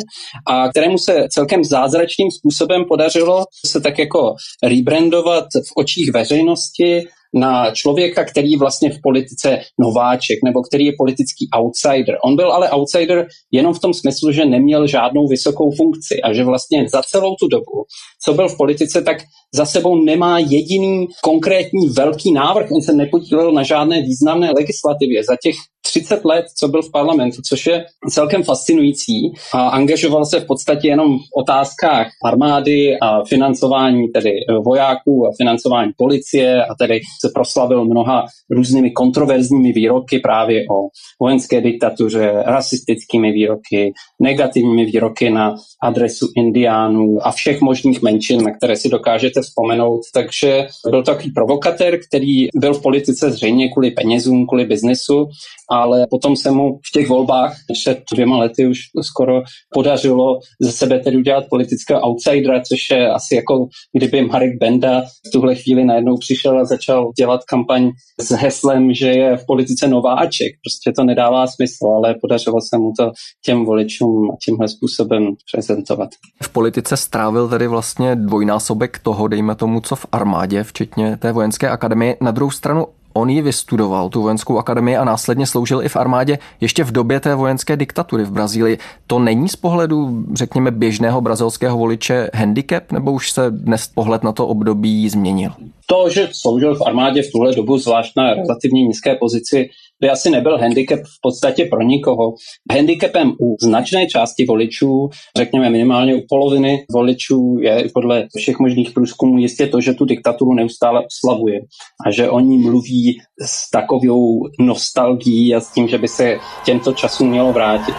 a 0.47 0.69
kterému 0.69 0.97
se 0.97 1.27
celkem 1.29 1.63
zázračným 1.63 2.31
způsobem 2.31 2.85
podařilo 2.87 3.45
se 3.65 3.81
tak 3.81 3.99
jako 3.99 4.35
rebrandovat 4.63 5.45
v 5.53 5.71
očích 5.75 6.11
veřejnosti 6.13 7.01
na 7.35 7.71
člověka, 7.71 8.25
který 8.25 8.55
vlastně 8.55 8.89
v 8.89 9.01
politice 9.03 9.59
nováček, 9.79 10.39
nebo 10.45 10.61
který 10.61 10.85
je 10.85 10.93
politický 10.97 11.49
outsider. 11.55 12.17
On 12.23 12.35
byl 12.35 12.51
ale 12.51 12.71
outsider 12.71 13.27
jenom 13.51 13.73
v 13.73 13.79
tom 13.79 13.93
smyslu, 13.93 14.31
že 14.31 14.45
neměl 14.45 14.87
žádnou 14.87 15.27
vysokou 15.27 15.71
funkci 15.71 16.21
a 16.21 16.33
že 16.33 16.43
vlastně 16.43 16.89
za 16.89 17.01
celou 17.01 17.35
tu 17.35 17.47
dobu, 17.47 17.85
co 18.25 18.33
byl 18.33 18.47
v 18.49 18.57
politice, 18.57 19.01
tak 19.01 19.17
za 19.55 19.65
sebou 19.65 20.03
nemá 20.03 20.39
jediný 20.39 21.07
konkrétní 21.23 21.89
velký 21.97 22.33
návrh. 22.33 22.71
On 22.71 22.81
se 22.81 22.93
nepodílel 22.93 23.51
na 23.51 23.63
žádné 23.63 24.01
významné 24.01 24.51
legislativě. 24.51 25.23
Za 25.23 25.35
těch 25.43 25.55
30 25.85 26.25
let, 26.25 26.45
co 26.57 26.67
byl 26.67 26.81
v 26.81 26.91
parlamentu, 26.91 27.41
což 27.49 27.65
je 27.65 27.85
celkem 28.09 28.43
fascinující 28.43 29.33
a 29.53 29.67
angažoval 29.67 30.25
se 30.25 30.39
v 30.39 30.45
podstatě 30.45 30.87
jenom 30.87 31.17
v 31.17 31.41
otázkách 31.41 32.07
armády 32.25 32.99
a 33.01 33.23
financování 33.23 34.07
tedy 34.07 34.31
vojáků 34.65 35.27
a 35.27 35.31
financování 35.37 35.91
policie 35.97 36.65
a 36.65 36.75
tedy 36.75 36.99
se 37.21 37.31
proslavil 37.33 37.85
mnoha 37.85 38.25
různými 38.49 38.91
kontroverzními 38.91 39.71
výroky 39.71 40.19
právě 40.19 40.61
o 40.61 40.87
vojenské 41.21 41.61
diktatuře, 41.61 42.33
rasistickými 42.45 43.31
výroky, 43.31 43.93
negativními 44.21 44.85
výroky 44.85 45.29
na 45.29 45.55
adresu 45.83 46.27
indiánů 46.37 47.17
a 47.21 47.31
všech 47.31 47.61
možných 47.61 48.01
menšin, 48.01 48.43
na 48.43 48.51
které 48.57 48.75
si 48.75 48.89
dokážete 48.89 49.41
vzpomenout. 49.41 50.01
Takže 50.13 50.67
byl 50.89 51.03
takový 51.03 51.31
provokatér, 51.31 51.99
který 52.07 52.47
byl 52.55 52.73
v 52.73 52.81
politice 52.81 53.31
zřejmě 53.31 53.71
kvůli 53.71 53.91
penězům, 53.91 54.47
kvůli 54.47 54.65
biznesu 54.65 55.27
ale 55.75 56.07
potom 56.09 56.35
se 56.35 56.51
mu 56.51 56.79
v 56.87 56.91
těch 56.93 57.09
volbách 57.09 57.55
před 57.73 57.99
dvěma 58.13 58.37
lety 58.37 58.67
už 58.67 58.77
skoro 59.01 59.41
podařilo 59.73 60.39
ze 60.61 60.71
sebe 60.71 60.99
tedy 60.99 61.17
udělat 61.17 61.43
politického 61.49 62.01
outsidera, 62.01 62.61
což 62.61 62.89
je 62.91 63.09
asi 63.09 63.35
jako 63.35 63.67
kdyby 63.97 64.21
Marek 64.21 64.57
Benda 64.59 65.01
v 65.01 65.31
tuhle 65.33 65.55
chvíli 65.55 65.85
najednou 65.85 66.17
přišel 66.17 66.59
a 66.59 66.65
začal 66.65 67.11
dělat 67.17 67.41
kampaň 67.43 67.91
s 68.21 68.29
heslem, 68.29 68.93
že 68.93 69.07
je 69.07 69.37
v 69.37 69.45
politice 69.45 69.87
nováček. 69.87 70.47
Prostě 70.63 70.91
to 70.95 71.03
nedává 71.03 71.47
smysl, 71.47 71.85
ale 71.95 72.15
podařilo 72.21 72.61
se 72.61 72.77
mu 72.77 72.91
to 72.99 73.11
těm 73.45 73.65
voličům 73.65 74.29
tímhle 74.45 74.67
způsobem 74.67 75.27
prezentovat. 75.53 76.09
V 76.43 76.49
politice 76.49 76.97
strávil 76.97 77.49
tedy 77.49 77.67
vlastně 77.67 78.15
dvojnásobek 78.15 78.99
toho, 78.99 79.27
dejme 79.27 79.55
tomu, 79.55 79.81
co 79.81 79.95
v 79.95 80.05
armádě, 80.11 80.63
včetně 80.63 81.17
té 81.17 81.31
vojenské 81.31 81.69
akademie. 81.69 82.17
Na 82.21 82.31
druhou 82.31 82.51
stranu 82.51 82.85
On 83.17 83.29
ji 83.29 83.41
vystudoval, 83.41 84.09
tu 84.09 84.21
vojenskou 84.21 84.57
akademii, 84.57 84.97
a 84.97 85.03
následně 85.03 85.47
sloužil 85.47 85.81
i 85.81 85.89
v 85.89 85.95
armádě 85.95 86.39
ještě 86.61 86.83
v 86.83 86.91
době 86.91 87.19
té 87.19 87.35
vojenské 87.35 87.77
diktatury 87.77 88.23
v 88.23 88.31
Brazílii. 88.31 88.77
To 89.07 89.19
není 89.19 89.49
z 89.49 89.55
pohledu, 89.55 90.23
řekněme, 90.33 90.71
běžného 90.71 91.21
brazilského 91.21 91.77
voliče 91.77 92.29
handicap, 92.33 92.91
nebo 92.91 93.11
už 93.11 93.31
se 93.31 93.51
dnes 93.51 93.87
pohled 93.87 94.23
na 94.23 94.31
to 94.31 94.47
období 94.47 95.09
změnil? 95.09 95.51
To, 95.85 96.09
že 96.09 96.29
sloužil 96.31 96.75
v 96.75 96.81
armádě 96.87 97.21
v 97.21 97.31
tuhle 97.31 97.55
dobu, 97.55 97.77
zvlášť 97.77 98.13
na 98.17 98.33
relativně 98.33 98.83
nízké 98.83 99.15
pozici, 99.15 99.69
by 100.05 100.09
asi 100.09 100.29
nebyl 100.29 100.57
handicap 100.57 100.99
v 100.99 101.21
podstatě 101.21 101.65
pro 101.65 101.81
nikoho. 101.81 102.33
Handicapem 102.71 103.31
u 103.41 103.55
značné 103.61 104.07
části 104.07 104.45
voličů, 104.45 105.09
řekněme 105.37 105.69
minimálně 105.69 106.15
u 106.15 106.21
poloviny 106.29 106.85
voličů, 106.91 107.57
je 107.61 107.89
podle 107.93 108.27
všech 108.37 108.59
možných 108.59 108.91
průzkumů 108.91 109.37
jistě 109.37 109.67
to, 109.67 109.81
že 109.81 109.93
tu 109.93 110.05
diktaturu 110.05 110.53
neustále 110.53 111.05
oslavuje 111.05 111.59
a 112.07 112.11
že 112.11 112.29
oni 112.29 112.57
mluví 112.57 113.17
s 113.41 113.69
takovou 113.71 114.41
nostalgií 114.59 115.55
a 115.55 115.59
s 115.59 115.71
tím, 115.71 115.87
že 115.87 115.97
by 115.97 116.07
se 116.07 116.37
těmto 116.65 116.93
časům 116.93 117.29
mělo 117.29 117.53
vrátit. 117.53 117.95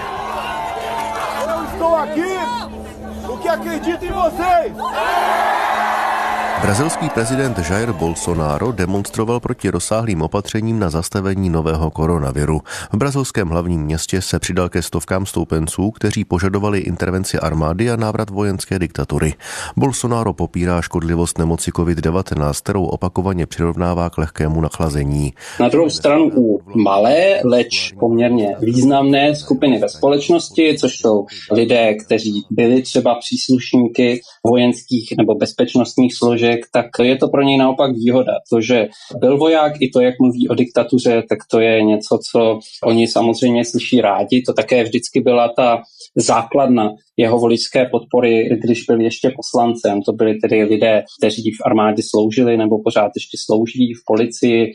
estou 1.73 1.95
aqui 1.95 2.33
porque 3.27 3.49
acredito 3.49 4.05
em 4.05 4.13
vocês! 4.13 5.56
Brazilský 6.63 7.09
prezident 7.09 7.59
Jair 7.71 7.93
Bolsonaro 7.93 8.73
demonstroval 8.73 9.41
proti 9.41 9.71
rozsáhlým 9.71 10.23
opatřením 10.23 10.79
na 10.79 10.91
zastavení 10.91 11.51
nového 11.51 11.91
koronaviru. 11.91 12.61
V 12.93 12.97
brazilském 12.97 13.49
hlavním 13.49 13.81
městě 13.81 14.23
se 14.23 14.39
přidal 14.39 14.69
ke 14.69 14.83
stovkám 14.83 15.27
stoupenců, 15.27 15.91
kteří 15.91 16.25
požadovali 16.25 16.79
intervenci 16.79 17.39
armády 17.39 17.91
a 17.91 17.97
návrat 17.97 18.31
vojenské 18.31 18.79
diktatury. 18.79 19.35
Bolsonaro 19.77 20.33
popírá 20.33 20.83
škodlivost 20.83 21.39
nemoci 21.39 21.71
COVID-19, 21.71 22.53
kterou 22.63 22.85
opakovaně 22.85 23.47
přirovnává 23.47 24.11
k 24.11 24.19
lehkému 24.19 24.61
nachlazení. 24.61 25.33
Na 25.61 25.69
druhou 25.69 25.91
stranu 25.91 26.31
u 26.37 26.61
malé, 26.75 27.41
leč 27.45 27.93
poměrně 28.01 28.57
významné 28.61 29.35
skupiny 29.35 29.79
ve 29.79 29.89
společnosti, 29.89 30.77
což 30.81 30.99
jsou 30.99 31.27
lidé, 31.51 31.95
kteří 31.95 32.47
byli 32.51 32.83
třeba 32.83 33.15
příslušníky 33.15 34.21
vojenských 34.45 35.15
nebo 35.19 35.35
bezpečnostních 35.35 36.15
složek, 36.15 36.46
člověk, 36.47 36.61
tak 36.73 36.87
je 37.03 37.17
to 37.17 37.29
pro 37.29 37.43
něj 37.43 37.57
naopak 37.57 37.93
výhoda. 37.93 38.33
To, 38.51 38.61
že 38.61 38.89
byl 39.21 39.39
voják, 39.39 39.73
i 39.81 39.91
to, 39.91 40.01
jak 40.01 40.15
mluví 40.21 40.49
o 40.49 40.55
diktatuře, 40.55 41.23
tak 41.29 41.39
to 41.51 41.61
je 41.61 41.83
něco, 41.83 42.19
co 42.31 42.59
oni 42.85 43.09
samozřejmě 43.09 43.65
slyší 43.65 44.01
rádi. 44.01 44.43
To 44.43 44.53
také 44.53 44.85
vždycky 44.85 45.21
byla 45.21 45.49
ta 45.57 45.83
základna 46.17 46.91
jeho 47.17 47.39
voličské 47.39 47.87
podpory, 47.91 48.49
když 48.65 48.85
byl 48.89 49.01
ještě 49.01 49.33
poslancem. 49.37 50.03
To 50.03 50.13
byli 50.13 50.35
tedy 50.35 50.65
lidé, 50.65 51.03
kteří 51.19 51.51
v 51.51 51.67
armádě 51.67 52.03
sloužili 52.11 52.57
nebo 52.57 52.83
pořád 52.83 53.11
ještě 53.17 53.37
slouží 53.47 53.95
v 53.95 54.05
policii 54.07 54.73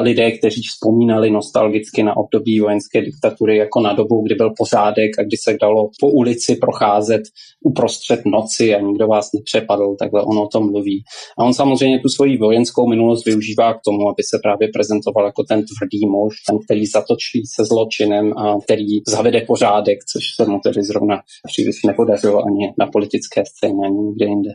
lidé, 0.00 0.30
kteří 0.30 0.62
vzpomínali 0.62 1.30
nostalgicky 1.30 2.02
na 2.02 2.16
období 2.16 2.60
vojenské 2.60 3.02
diktatury 3.02 3.56
jako 3.56 3.80
na 3.80 3.92
dobu, 3.92 4.22
kdy 4.22 4.34
byl 4.34 4.50
pořádek 4.58 5.10
a 5.18 5.22
kdy 5.22 5.36
se 5.36 5.56
dalo 5.60 5.88
po 6.00 6.08
ulici 6.10 6.56
procházet 6.56 7.22
uprostřed 7.64 8.20
noci 8.26 8.74
a 8.74 8.80
nikdo 8.80 9.06
vás 9.06 9.30
nepřepadl, 9.34 9.96
takhle 9.98 10.22
on 10.22 10.38
o 10.38 10.48
tom 10.48 10.70
mluví. 10.70 11.04
A 11.38 11.44
on 11.44 11.54
samozřejmě 11.54 12.00
tu 12.00 12.08
svoji 12.08 12.38
vojenskou 12.38 12.88
minulost 12.88 13.24
využívá 13.24 13.74
k 13.74 13.80
tomu, 13.84 14.08
aby 14.08 14.22
se 14.22 14.38
právě 14.42 14.68
prezentoval 14.74 15.26
jako 15.26 15.42
ten 15.48 15.58
tvrdý 15.58 16.06
muž, 16.06 16.34
ten, 16.46 16.58
který 16.64 16.86
zatočí 16.86 17.42
se 17.54 17.64
zločinem 17.64 18.32
a 18.38 18.56
který 18.64 18.86
zavede 19.08 19.40
pořádek, 19.40 19.98
což 20.12 20.24
se 20.36 20.50
mu 20.50 20.58
tedy 20.64 20.82
zrovna 20.82 21.16
příliš 21.46 21.82
nepodařilo 21.86 22.38
ani 22.46 22.72
na 22.78 22.86
politické 22.86 23.42
scéně, 23.46 23.80
ani 23.86 23.98
nikde 23.98 24.26
jinde. 24.26 24.50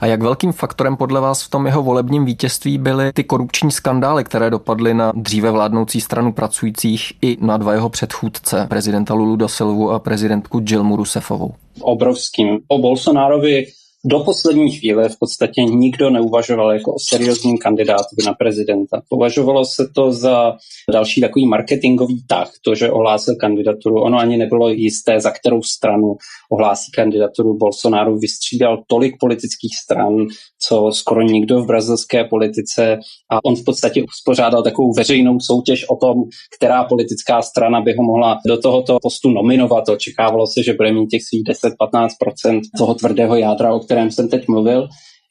A 0.00 0.06
jak 0.06 0.22
velkým 0.22 0.52
faktorem 0.52 0.96
podle 0.96 1.20
vás 1.20 1.42
v 1.42 1.50
tom 1.50 1.66
jeho 1.66 1.82
volebním 1.82 2.24
vítězství 2.24 2.78
byly 2.78 3.12
ty 3.12 3.24
korupční 3.24 3.70
skandály, 3.70 4.24
které 4.24 4.50
dopadly 4.50 4.94
na 4.94 5.12
dříve 5.16 5.50
vládnoucí 5.50 6.00
stranu 6.00 6.32
pracujících 6.32 7.12
i 7.22 7.36
na 7.40 7.56
dva 7.56 7.72
jeho 7.72 7.88
předchůdce, 7.88 8.66
prezidenta 8.68 9.14
Lulu 9.14 9.36
da 9.36 9.48
Silvu 9.48 9.90
a 9.90 9.98
prezidentku 9.98 10.64
Jilmu 10.68 10.96
Rousseffovou? 10.96 11.54
Obrovským. 11.80 12.58
O 12.68 12.78
Bolsonárovi 12.78 13.64
do 14.04 14.20
poslední 14.20 14.70
chvíle 14.70 15.08
v 15.08 15.18
podstatě 15.18 15.62
nikdo 15.64 16.10
neuvažoval 16.10 16.72
jako 16.72 16.94
o 16.94 16.98
seriózním 17.10 17.58
kandidátovi 17.58 18.22
na 18.26 18.34
prezidenta. 18.34 19.02
Považovalo 19.08 19.64
se 19.64 19.88
to 19.94 20.12
za 20.12 20.56
další 20.92 21.20
takový 21.20 21.46
marketingový 21.46 22.24
tah, 22.28 22.50
to, 22.64 22.74
že 22.74 22.90
ohlásil 22.90 23.34
kandidaturu. 23.40 24.02
Ono 24.02 24.18
ani 24.18 24.36
nebylo 24.36 24.68
jisté, 24.68 25.20
za 25.20 25.30
kterou 25.30 25.62
stranu 25.62 26.16
ohlásí 26.52 26.92
kandidaturu. 26.92 27.58
Bolsonaro 27.58 28.16
vystřídal 28.16 28.82
tolik 28.86 29.14
politických 29.20 29.76
stran, 29.84 30.26
co 30.68 30.90
skoro 30.92 31.22
nikdo 31.22 31.62
v 31.62 31.66
brazilské 31.66 32.24
politice 32.24 32.98
a 33.30 33.44
on 33.44 33.56
v 33.56 33.64
podstatě 33.64 34.02
uspořádal 34.02 34.62
takovou 34.62 34.92
veřejnou 34.92 35.40
soutěž 35.40 35.88
o 35.88 35.96
tom, 35.96 36.14
která 36.56 36.84
politická 36.84 37.42
strana 37.42 37.80
by 37.80 37.94
ho 37.98 38.02
mohla 38.04 38.38
do 38.46 38.56
tohoto 38.58 38.98
postu 39.02 39.30
nominovat. 39.30 39.88
Očekávalo 39.88 40.46
se, 40.46 40.62
že 40.62 40.74
bude 40.74 40.92
mít 40.92 41.06
těch 41.06 41.22
svých 41.22 41.44
10-15% 41.44 42.60
toho 42.78 42.94
tvrdého 42.94 43.36
jádra, 43.36 43.74
kterém 43.92 44.10
jsem 44.10 44.28
teď 44.28 44.48
mluvil. 44.48 44.88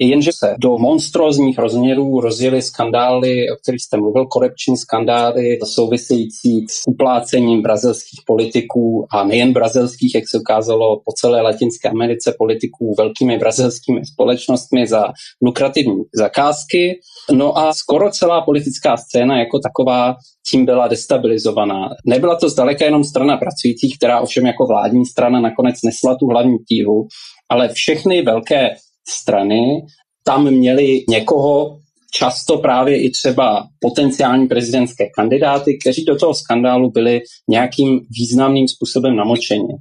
Jenže 0.07 0.31
se 0.33 0.55
do 0.59 0.77
monstrózních 0.77 1.59
rozměrů 1.59 2.19
rozjeli 2.19 2.61
skandály, 2.61 3.45
o 3.51 3.55
kterých 3.55 3.81
jste 3.81 3.97
mluvil, 3.97 4.25
korupční 4.25 4.77
skandály 4.77 5.59
související 5.65 6.65
s 6.69 6.87
uplácením 6.87 7.61
brazilských 7.61 8.19
politiků 8.25 9.07
a 9.11 9.23
nejen 9.23 9.53
brazilských, 9.53 10.15
jak 10.15 10.23
se 10.29 10.37
ukázalo 10.37 11.01
po 11.05 11.11
celé 11.11 11.41
Latinské 11.41 11.89
Americe, 11.89 12.35
politiků 12.37 12.95
velkými 12.97 13.37
brazilskými 13.37 14.01
společnostmi 14.05 14.87
za 14.87 15.03
lukrativní 15.41 16.03
zakázky. 16.15 16.99
No 17.31 17.57
a 17.57 17.73
skoro 17.73 18.09
celá 18.09 18.41
politická 18.41 18.97
scéna 18.97 19.39
jako 19.39 19.59
taková 19.59 20.15
tím 20.49 20.65
byla 20.65 20.87
destabilizovaná. 20.87 21.89
Nebyla 22.05 22.35
to 22.35 22.49
zdaleka 22.49 22.85
jenom 22.85 23.03
strana 23.03 23.37
pracujících, 23.37 23.97
která 23.97 24.21
ovšem 24.21 24.45
jako 24.45 24.65
vládní 24.65 25.05
strana 25.05 25.39
nakonec 25.39 25.75
nesla 25.85 26.15
tu 26.15 26.27
hlavní 26.27 26.57
tíhu, 26.69 27.07
ale 27.49 27.69
všechny 27.69 28.21
velké 28.21 28.69
strany 29.09 29.85
tam 30.23 30.51
měli 30.51 31.03
někoho, 31.09 31.77
často 32.13 32.57
právě 32.57 33.03
i 33.03 33.09
třeba 33.09 33.67
potenciální 33.79 34.47
prezidentské 34.47 35.05
kandidáty, 35.15 35.77
kteří 35.81 36.05
do 36.05 36.15
toho 36.15 36.33
skandálu 36.33 36.91
byli 36.91 37.21
nějakým 37.49 37.99
významným 38.19 38.67
způsobem 38.67 39.15
namočeni. 39.15 39.73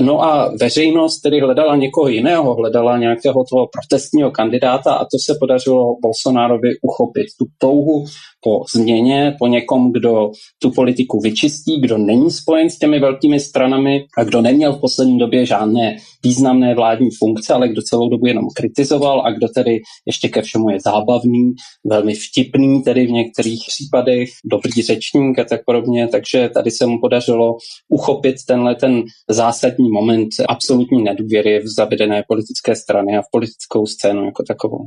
No 0.00 0.22
a 0.22 0.52
veřejnost 0.60 1.20
tedy 1.20 1.40
hledala 1.40 1.76
někoho 1.76 2.08
jiného, 2.08 2.54
hledala 2.54 2.98
nějakého 2.98 3.44
toho 3.50 3.68
protestního 3.72 4.30
kandidáta 4.30 4.94
a 4.94 5.04
to 5.04 5.18
se 5.24 5.36
podařilo 5.40 5.96
Bolsonárovi 6.02 6.70
uchopit. 6.82 7.26
Tu 7.38 7.44
touhu 7.58 8.04
po 8.46 8.64
změně, 8.74 9.36
po 9.38 9.46
někom, 9.46 9.92
kdo 9.92 10.30
tu 10.58 10.70
politiku 10.70 11.20
vyčistí, 11.20 11.80
kdo 11.80 11.98
není 11.98 12.30
spojen 12.30 12.70
s 12.70 12.78
těmi 12.78 13.00
velkými 13.00 13.40
stranami 13.40 14.06
a 14.18 14.24
kdo 14.24 14.40
neměl 14.40 14.72
v 14.72 14.80
poslední 14.80 15.18
době 15.18 15.46
žádné 15.46 15.96
významné 16.24 16.74
vládní 16.74 17.08
funkce, 17.18 17.54
ale 17.54 17.68
kdo 17.68 17.82
celou 17.82 18.08
dobu 18.08 18.26
jenom 18.26 18.44
kritizoval 18.56 19.22
a 19.26 19.32
kdo 19.32 19.48
tedy 19.48 19.80
ještě 20.06 20.28
ke 20.28 20.42
všemu 20.42 20.70
je 20.70 20.80
zábavný, 20.80 21.54
velmi 21.84 22.14
vtipný, 22.14 22.82
tedy 22.82 23.06
v 23.06 23.10
některých 23.10 23.60
případech, 23.68 24.28
dobrý 24.44 24.82
řečník 24.82 25.38
a 25.38 25.44
tak 25.44 25.60
podobně, 25.66 26.08
takže 26.08 26.50
tady 26.54 26.70
se 26.70 26.86
mu 26.86 27.00
podařilo 27.00 27.56
uchopit 27.88 28.36
tenhle 28.48 28.74
ten 28.74 29.02
zásadní 29.30 29.90
moment 29.90 30.28
absolutní 30.48 31.02
nedůvěry 31.02 31.58
v 31.58 31.74
zavedené 31.76 32.22
politické 32.28 32.76
strany 32.76 33.16
a 33.16 33.22
v 33.22 33.30
politickou 33.32 33.86
scénu 33.86 34.24
jako 34.24 34.42
takovou. 34.42 34.86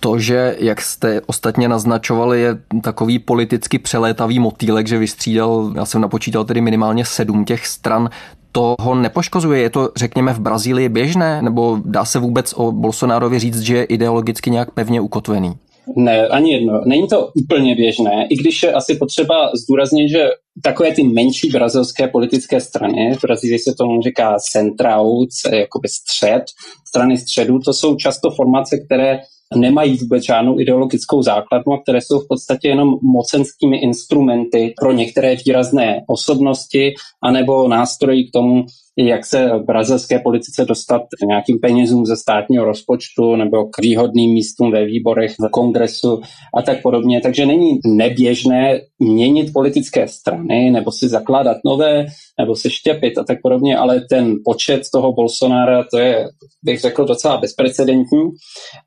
To, 0.00 0.18
že, 0.18 0.56
jak 0.58 0.80
jste 0.82 1.20
ostatně 1.26 1.68
naznačovali, 1.68 2.40
je 2.40 2.58
takový 2.82 3.18
politicky 3.18 3.78
přelétavý 3.78 4.38
motýlek, 4.38 4.86
že 4.86 4.98
vystřídal, 4.98 5.72
já 5.76 5.84
jsem 5.84 6.00
napočítal 6.00 6.44
tedy 6.44 6.60
minimálně 6.60 7.04
sedm 7.04 7.44
těch 7.44 7.66
stran, 7.66 8.10
to 8.52 8.74
ho 8.80 8.94
nepoškozuje? 8.94 9.60
Je 9.60 9.70
to, 9.70 9.90
řekněme, 9.96 10.32
v 10.32 10.40
Brazílii 10.40 10.88
běžné? 10.88 11.42
Nebo 11.42 11.78
dá 11.84 12.04
se 12.04 12.18
vůbec 12.18 12.52
o 12.56 12.72
Bolsonárovi 12.72 13.38
říct, 13.38 13.60
že 13.60 13.76
je 13.76 13.84
ideologicky 13.84 14.50
nějak 14.50 14.70
pevně 14.70 15.00
ukotvený? 15.00 15.54
Ne, 15.96 16.26
ani 16.26 16.52
jedno. 16.52 16.80
Není 16.86 17.08
to 17.08 17.30
úplně 17.34 17.74
běžné, 17.74 18.26
i 18.30 18.36
když 18.36 18.62
je 18.62 18.72
asi 18.72 18.94
potřeba 18.94 19.50
zdůraznit, 19.64 20.08
že 20.08 20.28
takové 20.62 20.92
ty 20.92 21.02
menší 21.02 21.50
brazilské 21.50 22.08
politické 22.08 22.60
strany, 22.60 23.14
v 23.14 23.22
Brazílii 23.22 23.58
se 23.58 23.74
tomu 23.78 24.02
říká 24.02 24.36
centraut, 24.52 25.28
jakoby 25.52 25.88
střed, 25.88 26.42
strany 26.88 27.18
středu, 27.18 27.58
to 27.58 27.72
jsou 27.72 27.96
často 27.96 28.30
formace, 28.30 28.78
které 28.78 29.18
nemají 29.54 29.96
vůbec 29.96 30.24
žádnou 30.24 30.60
ideologickou 30.60 31.22
základnu 31.22 31.72
a 31.72 31.82
které 31.82 32.00
jsou 32.00 32.20
v 32.20 32.28
podstatě 32.28 32.68
jenom 32.68 32.98
mocenskými 33.02 33.76
instrumenty 33.76 34.74
pro 34.80 34.92
některé 34.92 35.36
výrazné 35.46 36.00
osobnosti 36.06 36.94
anebo 37.22 37.68
nástroji 37.68 38.24
k 38.24 38.32
tomu, 38.32 38.64
jak 38.98 39.26
se 39.26 39.48
v 39.48 39.64
brazilské 39.64 40.18
politice 40.18 40.64
dostat 40.64 41.02
k 41.02 41.26
nějakým 41.26 41.58
penězům 41.58 42.06
ze 42.06 42.16
státního 42.16 42.64
rozpočtu 42.64 43.36
nebo 43.36 43.64
k 43.64 43.78
výhodným 43.82 44.34
místům 44.34 44.70
ve 44.70 44.84
výborech, 44.84 45.30
v 45.30 45.50
kongresu 45.50 46.20
a 46.58 46.62
tak 46.62 46.82
podobně. 46.82 47.20
Takže 47.20 47.46
není 47.46 47.78
neběžné 47.86 48.80
měnit 48.98 49.52
politické 49.52 50.08
strany 50.08 50.70
nebo 50.70 50.92
si 50.92 51.08
zakládat 51.08 51.56
nové 51.64 52.06
nebo 52.40 52.56
se 52.56 52.70
štěpit 52.70 53.18
a 53.18 53.24
tak 53.24 53.38
podobně, 53.42 53.76
ale 53.76 54.00
ten 54.10 54.34
počet 54.44 54.80
toho 54.92 55.12
Bolsonára, 55.12 55.84
to 55.90 55.98
je, 55.98 56.24
bych 56.64 56.80
řekl, 56.80 57.04
docela 57.04 57.36
bezprecedentní. 57.36 58.22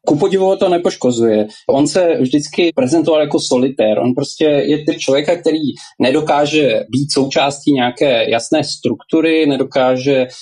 Ku 0.07 0.17
podivu 0.17 0.55
to 0.55 0.69
nepoškozuje. 0.69 1.47
On 1.69 1.87
se 1.87 2.17
vždycky 2.21 2.71
prezentoval 2.75 3.21
jako 3.21 3.39
solitér. 3.39 3.99
On 3.99 4.15
prostě 4.15 4.45
je 4.45 4.77
typ 4.77 4.97
člověka, 4.97 5.35
který 5.35 5.59
nedokáže 6.01 6.83
být 6.89 7.11
součástí 7.13 7.71
nějaké 7.71 8.29
jasné 8.29 8.63
struktury, 8.63 9.45
nedokáže 9.45 9.98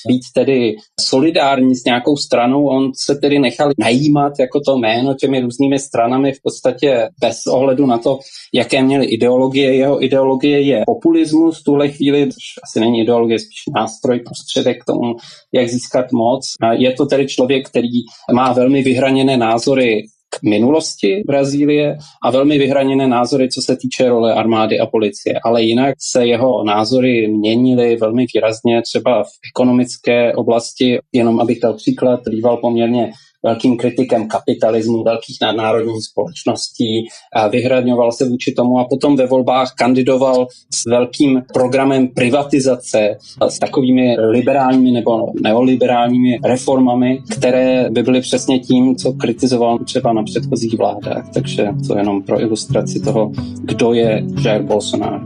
být 0.08 0.22
tedy 0.34 0.76
solidární 1.00 1.76
s 1.76 1.84
nějakou 1.86 2.18
stranou. 2.18 2.68
On 2.68 2.92
se 2.96 3.16
tedy 3.16 3.40
nechal 3.40 3.72
najímat 3.80 4.34
jako 4.40 4.60
to 4.60 4.78
jméno 4.78 5.14
těmi 5.14 5.40
různými 5.40 5.80
stranami 5.80 6.34
v 6.34 6.42
podstatě 6.44 7.10
bez 7.22 7.48
ohledu 7.48 7.86
na 7.86 7.98
to, 7.98 8.20
jaké 8.54 8.84
měly 8.84 9.06
ideologie. 9.06 9.76
Jeho 9.76 10.04
ideologie 10.04 10.62
je 10.62 10.84
populismus 10.86 11.60
v 11.60 11.64
tuhle 11.64 11.90
chvíli, 11.90 12.28
což 12.28 12.44
asi 12.64 12.80
není 12.80 13.02
ideologie, 13.02 13.40
spíš 13.40 13.64
nástroj, 13.76 14.20
prostředek 14.20 14.82
k 14.82 14.86
tomu, 14.86 15.16
jak 15.54 15.70
získat 15.70 16.06
moc. 16.12 16.42
Je 16.78 16.94
to 16.94 17.06
tedy 17.06 17.28
člověk, 17.28 17.70
který 17.70 17.88
má 18.34 18.54
velmi 18.54 18.84
vyhraněné 18.84 19.38
názory 19.38 20.04
k 20.30 20.44
minulosti 20.44 21.24
Brazílie 21.28 21.98
a 22.24 22.32
velmi 22.32 22.58
vyhraněné 22.58 23.08
názory, 23.08 23.50
co 23.50 23.62
se 23.62 23.78
týče 23.78 24.10
role 24.10 24.34
armády 24.34 24.80
a 24.80 24.86
policie. 24.86 25.40
Ale 25.46 25.64
jinak 25.64 25.96
se 26.00 26.26
jeho 26.26 26.64
názory 26.64 27.28
měnily 27.28 27.96
velmi 27.96 28.26
výrazně, 28.34 28.82
třeba 28.82 29.24
v 29.24 29.30
ekonomické 29.54 30.36
oblasti. 30.36 31.00
Jenom 31.14 31.40
abych 31.40 31.60
dal 31.60 31.74
příklad, 31.74 32.20
býval 32.30 32.58
poměrně 32.58 33.12
velkým 33.44 33.78
kritikem 33.78 34.28
kapitalismu, 34.28 35.04
velkých 35.04 35.38
nadnárodních 35.42 36.06
společností, 36.06 37.08
vyhradňoval 37.52 38.12
se 38.12 38.30
vůči 38.30 38.52
tomu 38.52 38.80
a 38.80 38.86
potom 38.86 39.16
ve 39.16 39.28
volbách 39.28 39.74
kandidoval 39.78 40.48
s 40.74 40.86
velkým 40.86 41.44
programem 41.54 42.08
privatizace, 42.08 43.18
s 43.50 43.60
takovými 43.60 44.16
liberálními 44.20 44.92
nebo 44.92 45.28
neoliberálními 45.42 46.40
reformami, 46.46 47.20
které 47.38 47.90
by 47.90 48.04
byly 48.04 48.22
přesně 48.22 48.60
tím, 48.60 48.96
co 48.96 49.14
kritizoval 49.14 49.80
třeba 49.80 50.14
na 50.14 50.24
předchozích 50.24 50.78
vládách. 50.78 51.30
Takže 51.34 51.70
to 51.88 51.98
jenom 51.98 52.24
pro 52.24 52.42
ilustraci 52.42 53.00
toho, 53.00 53.32
kdo 53.62 53.94
je 53.94 54.24
Jair 54.44 54.64
Bolsonaro. 54.64 55.20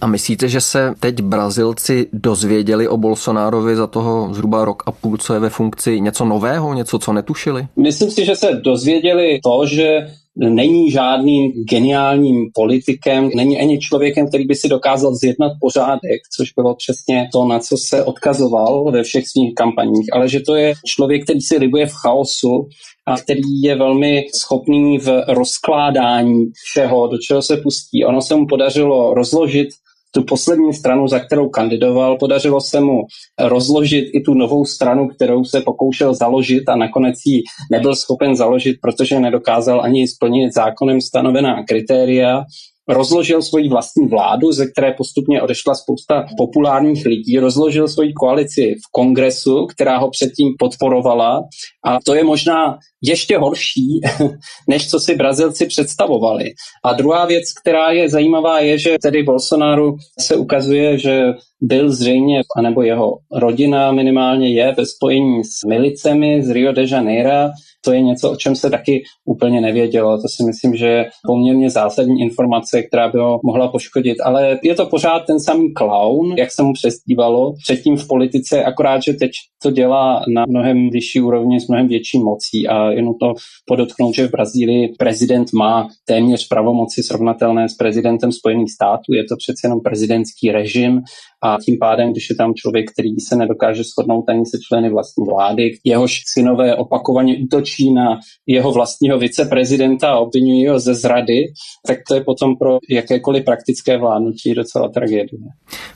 A 0.00 0.06
myslíte, 0.06 0.48
že 0.48 0.60
se 0.60 0.94
teď 1.00 1.20
Brazilci 1.20 2.06
dozvěděli 2.12 2.88
o 2.88 2.96
Bolsonárovi 2.96 3.76
za 3.76 3.86
toho 3.86 4.34
zhruba 4.34 4.64
rok 4.64 4.82
a 4.86 4.92
půl, 4.92 5.16
co 5.16 5.34
je 5.34 5.40
ve 5.40 5.50
funkci, 5.50 6.00
něco 6.00 6.24
nového, 6.24 6.74
něco, 6.74 6.98
co 6.98 7.12
netušili? 7.12 7.66
Myslím 7.76 8.10
si, 8.10 8.24
že 8.24 8.36
se 8.36 8.60
dozvěděli 8.64 9.40
to, 9.42 9.66
že 9.66 9.98
není 10.36 10.90
žádným 10.90 11.52
geniálním 11.64 12.50
politikem, 12.54 13.30
není 13.34 13.60
ani 13.60 13.78
člověkem, 13.78 14.28
který 14.28 14.46
by 14.46 14.54
si 14.54 14.68
dokázal 14.68 15.14
zjednat 15.14 15.52
pořádek, 15.60 16.20
což 16.36 16.52
bylo 16.52 16.74
přesně 16.74 17.28
to, 17.32 17.44
na 17.44 17.58
co 17.58 17.76
se 17.76 18.04
odkazoval 18.04 18.90
ve 18.92 19.02
všech 19.02 19.28
svých 19.28 19.54
kampaních, 19.54 20.06
ale 20.12 20.28
že 20.28 20.40
to 20.40 20.54
je 20.54 20.74
člověk, 20.86 21.24
který 21.24 21.40
si 21.40 21.58
libuje 21.58 21.86
v 21.86 21.92
chaosu 21.92 22.68
a 23.06 23.16
který 23.16 23.62
je 23.62 23.76
velmi 23.76 24.24
schopný 24.34 24.98
v 24.98 25.24
rozkládání 25.28 26.44
všeho, 26.64 27.06
do 27.06 27.18
čeho 27.18 27.42
se 27.42 27.56
pustí. 27.56 28.04
Ono 28.04 28.22
se 28.22 28.34
mu 28.36 28.46
podařilo 28.46 29.14
rozložit 29.14 29.68
tu 30.14 30.22
poslední 30.22 30.74
stranu, 30.74 31.08
za 31.08 31.18
kterou 31.18 31.48
kandidoval. 31.48 32.16
Podařilo 32.18 32.60
se 32.60 32.80
mu 32.80 33.02
rozložit 33.38 34.04
i 34.14 34.20
tu 34.20 34.34
novou 34.34 34.64
stranu, 34.64 35.08
kterou 35.08 35.44
se 35.44 35.60
pokoušel 35.60 36.14
založit 36.14 36.68
a 36.68 36.76
nakonec 36.76 37.14
ji 37.26 37.42
nebyl 37.70 37.96
schopen 37.96 38.36
založit, 38.36 38.76
protože 38.82 39.20
nedokázal 39.20 39.80
ani 39.80 40.08
splnit 40.08 40.54
zákonem 40.54 41.00
stanovená 41.00 41.64
kritéria 41.64 42.44
rozložil 42.88 43.42
svoji 43.42 43.68
vlastní 43.68 44.06
vládu, 44.06 44.52
ze 44.52 44.66
které 44.66 44.92
postupně 44.92 45.42
odešla 45.42 45.74
spousta 45.74 46.26
populárních 46.36 47.06
lidí, 47.06 47.38
rozložil 47.38 47.88
svoji 47.88 48.12
koalici 48.12 48.74
v 48.74 48.92
kongresu, 48.92 49.66
která 49.66 49.98
ho 49.98 50.10
předtím 50.10 50.48
podporovala 50.58 51.42
a 51.84 51.98
to 52.06 52.14
je 52.14 52.24
možná 52.24 52.78
ještě 53.02 53.38
horší, 53.38 54.00
než 54.68 54.90
co 54.90 55.00
si 55.00 55.14
Brazilci 55.14 55.66
představovali. 55.66 56.44
A 56.84 56.92
druhá 56.92 57.26
věc, 57.26 57.44
která 57.60 57.90
je 57.90 58.08
zajímavá, 58.08 58.60
je, 58.60 58.78
že 58.78 58.96
tedy 59.02 59.22
Bolsonaro 59.22 59.92
se 60.20 60.36
ukazuje, 60.36 60.98
že 60.98 61.22
byl 61.60 61.92
zřejmě, 61.92 62.40
anebo 62.56 62.82
jeho 62.82 63.18
rodina 63.32 63.92
minimálně 63.92 64.54
je 64.54 64.74
ve 64.76 64.86
spojení 64.86 65.44
s 65.44 65.64
milicemi 65.68 66.42
z 66.42 66.50
Rio 66.50 66.72
de 66.72 66.84
Janeiro, 66.90 67.50
to 67.84 67.92
je 67.92 68.02
něco, 68.02 68.30
o 68.32 68.36
čem 68.36 68.56
se 68.56 68.70
taky 68.70 69.02
úplně 69.24 69.60
nevědělo. 69.60 70.16
To 70.16 70.28
si 70.28 70.44
myslím, 70.44 70.76
že 70.76 70.86
je 70.86 71.10
poměrně 71.26 71.70
zásadní 71.70 72.20
informace, 72.20 72.82
která 72.82 73.08
by 73.08 73.18
ho 73.18 73.40
mohla 73.44 73.68
poškodit. 73.68 74.20
Ale 74.24 74.58
je 74.62 74.74
to 74.74 74.86
pořád 74.86 75.22
ten 75.26 75.40
samý 75.40 75.72
clown, 75.78 76.34
jak 76.38 76.50
se 76.50 76.62
mu 76.62 76.72
přestívalo 76.72 77.54
předtím 77.64 77.96
v 77.96 78.08
politice, 78.08 78.64
akorát, 78.64 79.02
že 79.02 79.12
teď 79.12 79.30
to 79.62 79.70
dělá 79.70 80.24
na 80.34 80.44
mnohem 80.48 80.90
vyšší 80.90 81.20
úrovni 81.20 81.60
s 81.60 81.68
mnohem 81.68 81.88
větší 81.88 82.18
mocí 82.18 82.68
a 82.68 82.87
jenom 82.92 83.14
to 83.20 83.34
podotknout, 83.66 84.14
že 84.14 84.28
v 84.28 84.30
Brazílii 84.30 84.94
prezident 84.98 85.52
má 85.52 85.88
téměř 86.04 86.48
pravomoci 86.48 87.02
srovnatelné 87.02 87.68
s 87.68 87.74
prezidentem 87.74 88.32
Spojených 88.32 88.72
států. 88.72 89.14
Je 89.14 89.24
to 89.24 89.36
přece 89.36 89.66
jenom 89.66 89.80
prezidentský 89.80 90.52
režim 90.52 91.02
a 91.42 91.56
tím 91.64 91.76
pádem, 91.80 92.12
když 92.12 92.30
je 92.30 92.36
tam 92.36 92.54
člověk, 92.54 92.90
který 92.92 93.10
se 93.28 93.36
nedokáže 93.36 93.82
shodnout 93.82 94.24
ani 94.28 94.46
se 94.46 94.58
členy 94.68 94.90
vlastní 94.90 95.24
vlády, 95.26 95.70
jehož 95.84 96.22
synové 96.26 96.76
opakovaně 96.76 97.36
útočí 97.36 97.92
na 97.92 98.18
jeho 98.46 98.72
vlastního 98.72 99.18
viceprezidenta 99.18 100.12
a 100.12 100.18
obvinují 100.18 100.68
ho 100.68 100.80
ze 100.80 100.94
zrady, 100.94 101.44
tak 101.86 101.98
to 102.08 102.14
je 102.14 102.24
potom 102.24 102.56
pro 102.56 102.78
jakékoliv 102.90 103.44
praktické 103.44 103.98
vládnutí 103.98 104.54
docela 104.54 104.88
tragédie. 104.88 105.40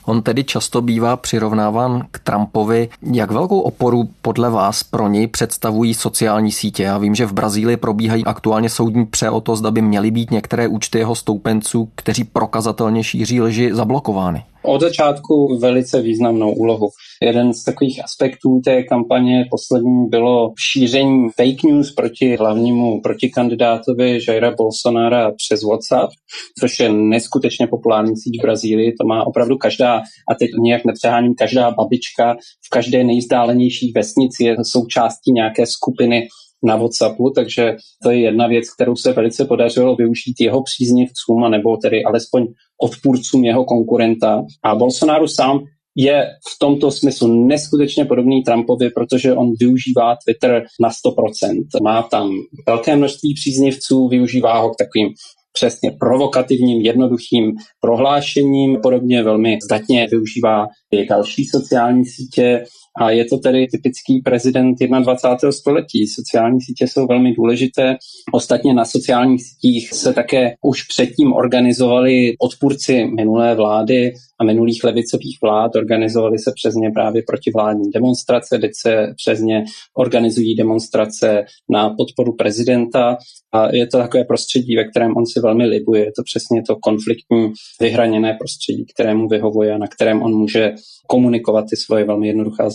On 0.05 0.21
tedy 0.21 0.43
často 0.43 0.81
bývá 0.81 1.17
přirovnáván 1.17 2.07
k 2.11 2.19
Trumpovi. 2.19 2.89
Jak 3.13 3.31
velkou 3.31 3.59
oporu 3.59 4.09
podle 4.21 4.49
vás 4.49 4.83
pro 4.83 5.07
něj 5.07 5.27
představují 5.27 5.93
sociální 5.93 6.51
sítě? 6.51 6.83
Já 6.83 6.97
vím, 6.97 7.15
že 7.15 7.25
v 7.25 7.33
Brazílii 7.33 7.77
probíhají 7.77 8.25
aktuálně 8.25 8.69
soudní 8.69 9.05
pře 9.05 9.29
o 9.29 9.41
to, 9.41 9.55
zda 9.55 9.71
by 9.71 9.81
měly 9.81 10.11
být 10.11 10.31
některé 10.31 10.67
účty 10.67 10.97
jeho 10.97 11.15
stoupenců, 11.15 11.89
kteří 11.95 12.23
prokazatelně 12.23 13.03
šíří 13.03 13.41
lži, 13.41 13.69
zablokovány 13.73 14.43
od 14.63 14.81
začátku 14.81 15.57
velice 15.57 16.01
významnou 16.01 16.53
úlohu. 16.53 16.89
Jeden 17.21 17.53
z 17.53 17.63
takových 17.63 18.03
aspektů 18.03 18.61
té 18.65 18.83
kampaně 18.83 19.45
poslední 19.51 20.07
bylo 20.09 20.53
šíření 20.71 21.29
fake 21.29 21.63
news 21.63 21.93
proti 21.93 22.35
hlavnímu 22.35 23.01
protikandidátovi 23.01 24.19
Jaira 24.27 24.51
Bolsonara 24.51 25.31
přes 25.31 25.63
WhatsApp, 25.63 26.13
což 26.59 26.79
je 26.79 26.93
neskutečně 26.93 27.67
populární 27.67 28.17
síť 28.17 28.39
v 28.39 28.41
Brazílii. 28.41 28.93
To 29.01 29.07
má 29.07 29.27
opravdu 29.27 29.57
každá, 29.57 29.97
a 30.31 30.35
teď 30.39 30.49
nějak 30.61 30.85
nepřeháním, 30.85 31.35
každá 31.35 31.71
babička 31.71 32.35
v 32.65 32.69
každé 32.69 33.03
nejzdálenější 33.03 33.91
vesnici 33.95 34.43
je 34.43 34.55
součástí 34.63 35.31
nějaké 35.31 35.65
skupiny 35.65 36.27
na 36.63 36.75
WhatsAppu, 36.75 37.29
takže 37.35 37.75
to 38.03 38.11
je 38.11 38.19
jedna 38.19 38.47
věc, 38.47 38.65
kterou 38.75 38.95
se 38.95 39.13
velice 39.13 39.45
podařilo 39.45 39.95
využít 39.95 40.35
jeho 40.39 40.63
příznivcům, 40.63 41.51
nebo 41.51 41.77
tedy 41.77 42.03
alespoň 42.03 42.47
odpůrcům 42.81 43.43
jeho 43.43 43.65
konkurenta. 43.65 44.43
A 44.63 44.75
Bolsonaro 44.75 45.27
sám 45.27 45.59
je 45.95 46.23
v 46.23 46.59
tomto 46.59 46.91
smyslu 46.91 47.45
neskutečně 47.47 48.05
podobný 48.05 48.43
Trumpovi, 48.43 48.89
protože 48.89 49.33
on 49.33 49.51
využívá 49.59 50.15
Twitter 50.25 50.63
na 50.81 50.89
100%. 50.89 51.83
Má 51.83 52.03
tam 52.03 52.31
velké 52.67 52.95
množství 52.95 53.33
příznivců, 53.33 54.07
využívá 54.07 54.59
ho 54.59 54.69
k 54.69 54.77
takovým 54.77 55.13
přesně 55.53 55.91
provokativním, 55.99 56.81
jednoduchým 56.81 57.51
prohlášením. 57.79 58.77
Podobně 58.83 59.23
velmi 59.23 59.57
zdatně 59.65 60.07
využívá 60.11 60.67
i 60.91 61.05
další 61.05 61.45
sociální 61.45 62.05
sítě. 62.05 62.65
A 63.01 63.11
je 63.11 63.25
to 63.25 63.37
tedy 63.37 63.67
typický 63.67 64.21
prezident 64.21 64.77
21. 64.79 65.51
století. 65.51 66.07
Sociální 66.07 66.61
sítě 66.61 66.87
jsou 66.87 67.07
velmi 67.07 67.33
důležité. 67.33 67.95
Ostatně 68.33 68.73
na 68.73 68.85
sociálních 68.85 69.43
sítích 69.43 69.93
se 69.93 70.13
také 70.13 70.55
už 70.61 70.83
předtím 70.83 71.33
organizovali 71.33 72.33
odpůrci 72.39 73.05
minulé 73.05 73.55
vlády 73.55 74.13
a 74.39 74.43
minulých 74.43 74.83
levicových 74.83 75.37
vlád. 75.43 75.75
Organizovali 75.75 76.39
se 76.39 76.51
přes 76.55 76.75
ně 76.75 76.91
právě 76.91 77.23
protivládní 77.27 77.91
demonstrace, 77.91 78.59
teď 78.59 78.71
se 78.81 79.13
přes 79.15 79.39
ně 79.39 79.63
organizují 79.97 80.55
demonstrace 80.55 81.45
na 81.69 81.89
podporu 81.89 82.35
prezidenta 82.35 83.17
a 83.51 83.75
je 83.75 83.87
to 83.87 83.97
takové 83.97 84.23
prostředí, 84.23 84.75
ve 84.75 84.83
kterém 84.83 85.17
on 85.17 85.25
si 85.25 85.39
velmi 85.39 85.65
libuje. 85.65 86.05
Je 86.05 86.11
to 86.15 86.23
přesně 86.23 86.63
to 86.67 86.75
konfliktní, 86.75 87.51
vyhraněné 87.81 88.37
prostředí, 88.39 88.85
kterému 88.93 89.27
vyhovuje 89.27 89.73
a 89.73 89.77
na 89.77 89.87
kterém 89.87 90.21
on 90.21 90.33
může 90.33 90.73
komunikovat 91.07 91.65
ty 91.69 91.77
svoje 91.77 92.03
velmi 92.03 92.27
jednoduchá. 92.27 92.69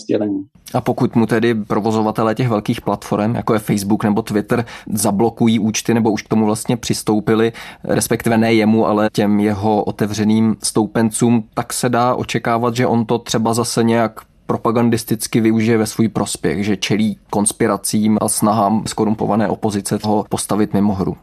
A 0.73 0.81
pokud 0.81 1.15
mu 1.15 1.25
tedy 1.25 1.55
provozovatelé 1.55 2.35
těch 2.35 2.49
velkých 2.49 2.81
platform, 2.81 3.35
jako 3.35 3.53
je 3.53 3.59
Facebook 3.59 4.03
nebo 4.03 4.21
Twitter, 4.21 4.65
zablokují 4.93 5.59
účty 5.59 5.93
nebo 5.93 6.11
už 6.11 6.21
k 6.23 6.27
tomu 6.27 6.45
vlastně 6.45 6.77
přistoupili, 6.77 7.51
respektive 7.83 8.37
ne 8.37 8.53
jemu, 8.53 8.87
ale 8.87 9.09
těm 9.13 9.39
jeho 9.39 9.83
otevřeným 9.83 10.55
stoupencům, 10.63 11.43
tak 11.53 11.73
se 11.73 11.89
dá 11.89 12.15
očekávat, 12.15 12.75
že 12.75 12.87
on 12.87 13.05
to 13.05 13.17
třeba 13.19 13.53
zase 13.53 13.83
nějak 13.83 14.19
propagandisticky 14.45 15.41
využije 15.41 15.77
ve 15.77 15.85
svůj 15.85 16.07
prospěch, 16.07 16.65
že 16.65 16.77
čelí 16.77 17.17
konspiracím 17.29 18.17
a 18.21 18.29
snahám 18.29 18.83
skorumpované 18.87 19.47
opozice 19.47 19.99
toho 19.99 20.25
postavit 20.29 20.73
mimo 20.73 20.93
hru. 20.93 21.17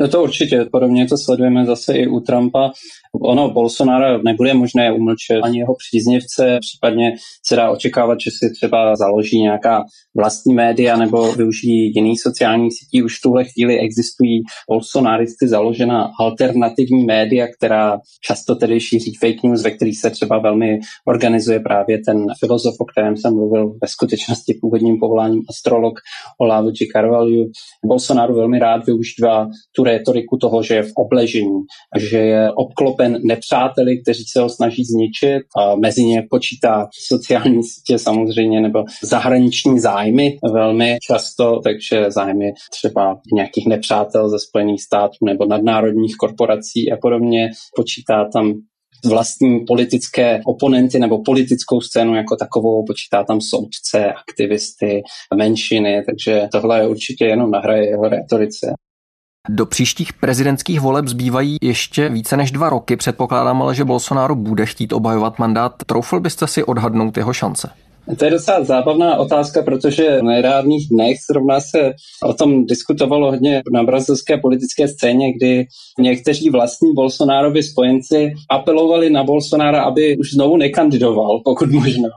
No 0.00 0.08
to 0.08 0.22
určitě, 0.22 0.66
podobně 0.72 1.06
to 1.06 1.18
sledujeme 1.18 1.66
zase 1.66 1.94
i 1.94 2.06
u 2.06 2.20
Trumpa. 2.20 2.70
Ono 3.22 3.50
Bolsonaro 3.50 4.22
nebude 4.22 4.54
možné 4.54 4.92
umlčet 4.92 5.40
ani 5.42 5.58
jeho 5.58 5.74
příznivce, 5.74 6.58
případně 6.60 7.12
se 7.46 7.56
dá 7.56 7.70
očekávat, 7.70 8.18
že 8.20 8.30
si 8.30 8.52
třeba 8.54 8.96
založí 8.96 9.40
nějaká 9.40 9.84
vlastní 10.16 10.54
média 10.54 10.96
nebo 10.96 11.32
využijí 11.32 11.92
jiných 11.94 12.20
sociálních 12.20 12.72
sítí. 12.72 13.02
Už 13.02 13.18
v 13.18 13.22
tuhle 13.22 13.44
chvíli 13.44 13.78
existují 13.78 14.42
bolsonaristy 14.68 15.48
založená 15.48 16.10
alternativní 16.20 17.04
média, 17.04 17.46
která 17.58 17.98
často 18.24 18.54
tedy 18.54 18.80
šíří 18.80 19.14
fake 19.20 19.42
news, 19.42 19.62
ve 19.62 19.70
kterých 19.70 19.98
se 19.98 20.10
třeba 20.10 20.38
velmi 20.38 20.78
organizuje 21.08 21.60
právě 21.60 21.98
ten 22.06 22.26
filozof, 22.38 22.74
o 22.78 22.84
kterém 22.84 23.16
jsem 23.16 23.34
mluvil 23.34 23.66
ve 23.82 23.88
skutečnosti 23.88 24.58
původním 24.60 24.98
povoláním 25.00 25.42
astrolog 25.48 25.94
Olavo 26.40 26.70
G. 26.70 26.86
Carvalho. 26.92 27.44
Bolsonaro 27.86 28.34
velmi 28.34 28.58
rád 28.58 28.86
využívá 28.86 29.48
tu 29.76 29.84
rétoriku 29.90 30.36
toho, 30.36 30.62
že 30.62 30.74
je 30.74 30.82
v 30.82 30.92
obležení, 30.96 31.60
že 31.98 32.18
je 32.18 32.52
obklopen 32.52 33.18
nepřáteli, 33.24 34.02
kteří 34.02 34.24
se 34.24 34.40
ho 34.40 34.48
snaží 34.48 34.84
zničit 34.84 35.42
a 35.58 35.76
mezi 35.76 36.04
ně 36.04 36.26
počítá 36.30 36.88
sociální 37.08 37.62
sítě 37.62 37.98
samozřejmě 37.98 38.60
nebo 38.60 38.84
zahraniční 39.02 39.80
zájmy 39.80 40.36
velmi 40.52 40.98
často, 41.02 41.60
takže 41.64 42.10
zájmy 42.10 42.52
třeba 42.70 43.20
nějakých 43.34 43.66
nepřátel 43.66 44.28
ze 44.30 44.38
Spojených 44.38 44.82
států 44.82 45.16
nebo 45.24 45.46
nadnárodních 45.46 46.16
korporací 46.16 46.92
a 46.92 46.96
podobně. 46.96 47.50
Počítá 47.76 48.24
tam 48.32 48.54
vlastní 49.06 49.60
politické 49.60 50.40
oponenty 50.46 50.98
nebo 50.98 51.22
politickou 51.22 51.80
scénu 51.80 52.14
jako 52.14 52.36
takovou, 52.36 52.84
počítá 52.84 53.24
tam 53.24 53.40
soudce, 53.40 54.12
aktivisty, 54.12 55.02
menšiny, 55.36 56.02
takže 56.06 56.48
tohle 56.52 56.80
je 56.80 56.88
určitě 56.88 57.24
jenom 57.24 57.50
nahraje 57.50 57.88
jeho 57.88 58.08
retorice. 58.08 58.74
Do 59.48 59.66
příštích 59.66 60.12
prezidentských 60.12 60.80
voleb 60.80 61.08
zbývají 61.08 61.56
ještě 61.62 62.08
více 62.08 62.36
než 62.36 62.50
dva 62.50 62.68
roky. 62.68 62.96
Předpokládám 62.96 63.62
ale, 63.62 63.74
že 63.74 63.84
Bolsonaro 63.84 64.34
bude 64.34 64.66
chtít 64.66 64.92
obhajovat 64.92 65.38
mandát. 65.38 65.72
Troufl 65.86 66.20
byste 66.20 66.46
si 66.46 66.64
odhadnout 66.64 67.16
jeho 67.16 67.32
šance? 67.32 67.70
To 68.18 68.24
je 68.24 68.30
docela 68.30 68.64
zábavná 68.64 69.16
otázka, 69.16 69.62
protože 69.62 70.18
v 70.18 70.22
nedávných 70.22 70.88
dnech 70.88 71.16
zrovna 71.30 71.60
se 71.60 71.92
o 72.24 72.34
tom 72.34 72.66
diskutovalo 72.66 73.30
hodně 73.30 73.62
na 73.72 73.82
brazilské 73.82 74.38
politické 74.38 74.88
scéně, 74.88 75.32
kdy 75.32 75.66
někteří 75.98 76.50
vlastní 76.50 76.94
Bolsonárovi 76.94 77.62
spojenci 77.62 78.32
apelovali 78.50 79.10
na 79.10 79.24
Bolsonára, 79.24 79.82
aby 79.82 80.16
už 80.16 80.30
znovu 80.30 80.56
nekandidoval, 80.56 81.40
pokud 81.44 81.70
možno. 81.70 82.08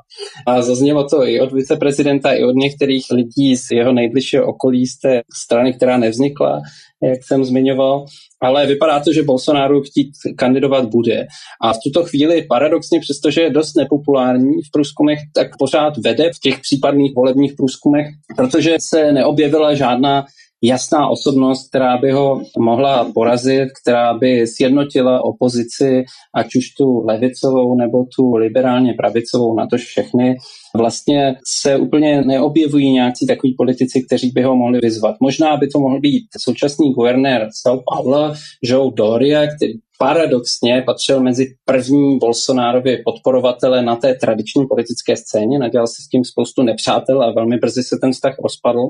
A 0.47 0.61
zaznělo 0.61 1.09
to 1.09 1.27
i 1.27 1.41
od 1.41 1.51
viceprezidenta, 1.51 2.31
i 2.31 2.43
od 2.43 2.55
některých 2.55 3.05
lidí 3.11 3.55
z 3.55 3.71
jeho 3.71 3.93
nejbližšího 3.93 4.45
okolí 4.45 4.87
z 4.87 4.99
té 4.99 5.21
strany, 5.33 5.73
která 5.73 5.97
nevznikla, 5.97 6.61
jak 7.09 7.23
jsem 7.23 7.45
zmiňoval 7.45 8.05
ale 8.43 8.65
vypadá 8.65 8.99
to, 8.99 9.13
že 9.13 9.23
Bolsonaro 9.23 9.81
chtít 9.81 10.11
kandidovat 10.37 10.85
bude. 10.85 11.27
A 11.61 11.73
v 11.73 11.77
tuto 11.83 12.03
chvíli 12.03 12.45
paradoxně, 12.49 12.99
přestože 12.99 13.41
je 13.41 13.49
dost 13.49 13.77
nepopulární 13.77 14.51
v 14.67 14.71
průzkumech, 14.71 15.19
tak 15.35 15.47
pořád 15.59 15.93
vede 15.97 16.29
v 16.35 16.39
těch 16.39 16.59
případných 16.59 17.15
volebních 17.15 17.53
průzkumech, 17.57 18.07
protože 18.35 18.75
se 18.79 19.11
neobjevila 19.11 19.75
žádná 19.75 20.25
jasná 20.63 21.09
osobnost, 21.09 21.69
která 21.69 21.97
by 21.97 22.11
ho 22.11 22.41
mohla 22.59 23.11
porazit, 23.13 23.69
která 23.81 24.13
by 24.13 24.47
sjednotila 24.47 25.23
opozici, 25.23 26.03
ať 26.35 26.55
už 26.55 26.65
tu 26.77 27.05
levicovou 27.05 27.75
nebo 27.75 27.97
tu 28.17 28.35
liberálně 28.35 28.93
pravicovou, 28.93 29.55
na 29.55 29.67
to 29.67 29.77
všechny. 29.77 30.35
Vlastně 30.77 31.35
se 31.47 31.77
úplně 31.77 32.21
neobjevují 32.21 32.91
nějaký 32.91 33.27
takový 33.27 33.53
politici, 33.53 34.03
kteří 34.03 34.31
by 34.31 34.43
ho 34.43 34.55
mohli 34.55 34.79
vyzvat. 34.79 35.15
Možná 35.21 35.57
by 35.57 35.67
to 35.67 35.79
mohl 35.79 35.99
být 35.99 36.23
současný 36.37 36.93
guvernér 36.93 37.49
São 37.65 37.79
Paulo, 37.85 38.33
Joe 38.63 38.91
Doria, 38.95 39.47
který 39.55 39.73
paradoxně 39.99 40.83
patřil 40.85 41.23
mezi 41.23 41.45
první 41.65 42.17
Bolsonárově 42.17 43.01
podporovatele 43.05 43.81
na 43.81 43.95
té 43.95 44.15
tradiční 44.15 44.67
politické 44.67 45.17
scéně, 45.17 45.59
nadělal 45.59 45.87
si 45.87 46.01
s 46.01 46.07
tím 46.07 46.23
spoustu 46.23 46.63
nepřátel 46.63 47.23
a 47.23 47.31
velmi 47.31 47.57
brzy 47.57 47.83
se 47.83 47.97
ten 48.01 48.11
vztah 48.11 48.35
rozpadl, 48.43 48.89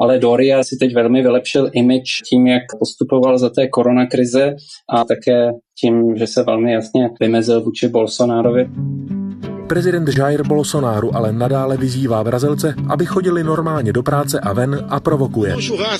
ale 0.00 0.18
Doria 0.18 0.64
si 0.64 0.76
teď 0.76 0.94
velmi 0.94 1.22
vylepšil 1.22 1.70
image 1.72 2.22
tím, 2.30 2.46
jak 2.46 2.62
postupoval 2.78 3.38
za 3.38 3.50
té 3.50 3.68
koronakrize 3.68 4.54
a 4.94 5.04
také 5.04 5.50
tím, 5.80 6.16
že 6.16 6.26
se 6.26 6.42
velmi 6.42 6.72
jasně 6.72 7.10
vymezil 7.20 7.60
vůči 7.60 7.88
Bolsonárovi. 7.88 8.68
Prezident 9.72 10.04
Jair 10.04 10.44
Bolsonaro 10.44 11.16
ale 11.16 11.32
nadále 11.32 11.76
vyzývá 11.76 12.24
Brazilce, 12.24 12.74
aby 12.88 13.06
chodili 13.06 13.44
normálně 13.44 13.92
do 13.92 14.02
práce 14.02 14.40
a 14.40 14.52
ven 14.52 14.84
a 14.88 15.00
provokuje. 15.00 15.56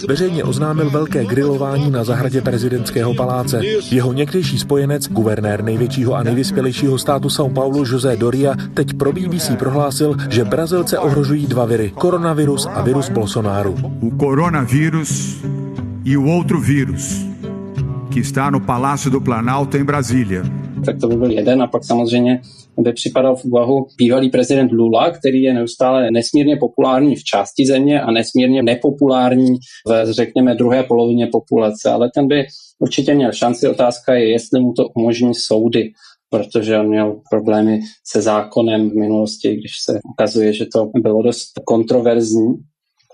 Veřejně 0.09 0.45
oznámil 0.45 0.91
velké 0.91 1.25
grilování 1.25 1.91
na 1.91 2.05
zahradě 2.05 2.41
prezidentského 2.41 3.15
paláce. 3.15 3.61
Jeho 3.91 4.13
někdejší 4.13 4.59
spojenec, 4.59 5.09
guvernér 5.09 5.65
největšího 5.65 6.15
a 6.15 6.23
nejvyspělejšího 6.23 6.99
státu 6.99 7.29
São 7.29 7.53
Paulo 7.53 7.85
José 7.87 8.17
Doria, 8.17 8.55
teď 8.75 8.95
pro 8.95 9.13
BBC 9.13 9.51
prohlásil, 9.59 10.17
že 10.29 10.45
Brazilce 10.45 10.99
ohrožují 10.99 11.47
dva 11.47 11.65
viry, 11.65 11.93
koronavirus 11.95 12.67
a 12.67 12.83
virus 12.83 13.09
Bolsonaro. 13.09 13.73
O 13.73 14.11
coronavírus 14.21 15.37
e 16.05 16.19
o 16.19 16.25
outro 16.37 16.61
vírus, 16.61 17.25
que 18.11 18.21
está 18.21 18.51
no 18.51 18.61
Palácio 18.61 19.11
do 19.11 19.21
Planalto 19.21 19.77
em 19.77 19.85
Brasília. 19.85 20.43
Tak 20.85 20.99
to 21.01 21.09
by 21.09 21.17
byl 21.17 21.31
jeden 21.31 21.63
a 21.63 21.67
pak 21.67 21.85
samozřejmě 21.85 22.41
by 22.79 22.93
připadal 22.93 23.37
v 23.37 23.45
úvahu 23.45 23.87
bývalý 23.99 24.31
prezident 24.31 24.73
Lula, 24.73 25.11
který 25.11 25.43
je 25.43 25.55
neustále 25.55 26.11
nesmírně 26.11 26.57
populární 26.57 27.17
v 27.17 27.25
části 27.25 27.67
země 27.67 28.01
a 28.01 28.11
nesmírně 28.11 28.63
nepopulární 28.63 29.59
v, 29.89 30.13
řekněme, 30.13 30.55
druhé 30.55 30.83
polovině 30.83 31.27
populace, 31.27 31.91
ale 31.91 32.11
ten 32.15 32.29
by 32.29 32.45
určitě 32.79 33.15
měl 33.15 33.33
šanci. 33.33 33.69
Otázka 33.69 34.15
je, 34.15 34.31
jestli 34.31 34.61
mu 34.61 34.73
to 34.73 34.89
umožní 34.97 35.35
soudy, 35.35 35.93
protože 36.31 36.79
on 36.79 36.89
měl 36.89 37.21
problémy 37.31 37.81
se 38.07 38.23
zákonem 38.23 38.91
v 38.91 38.95
minulosti, 38.95 39.57
když 39.57 39.73
se 39.85 40.01
ukazuje, 40.13 40.53
že 40.53 40.67
to 40.75 40.91
bylo 41.03 41.23
dost 41.23 41.53
kontroverzní. 41.65 42.49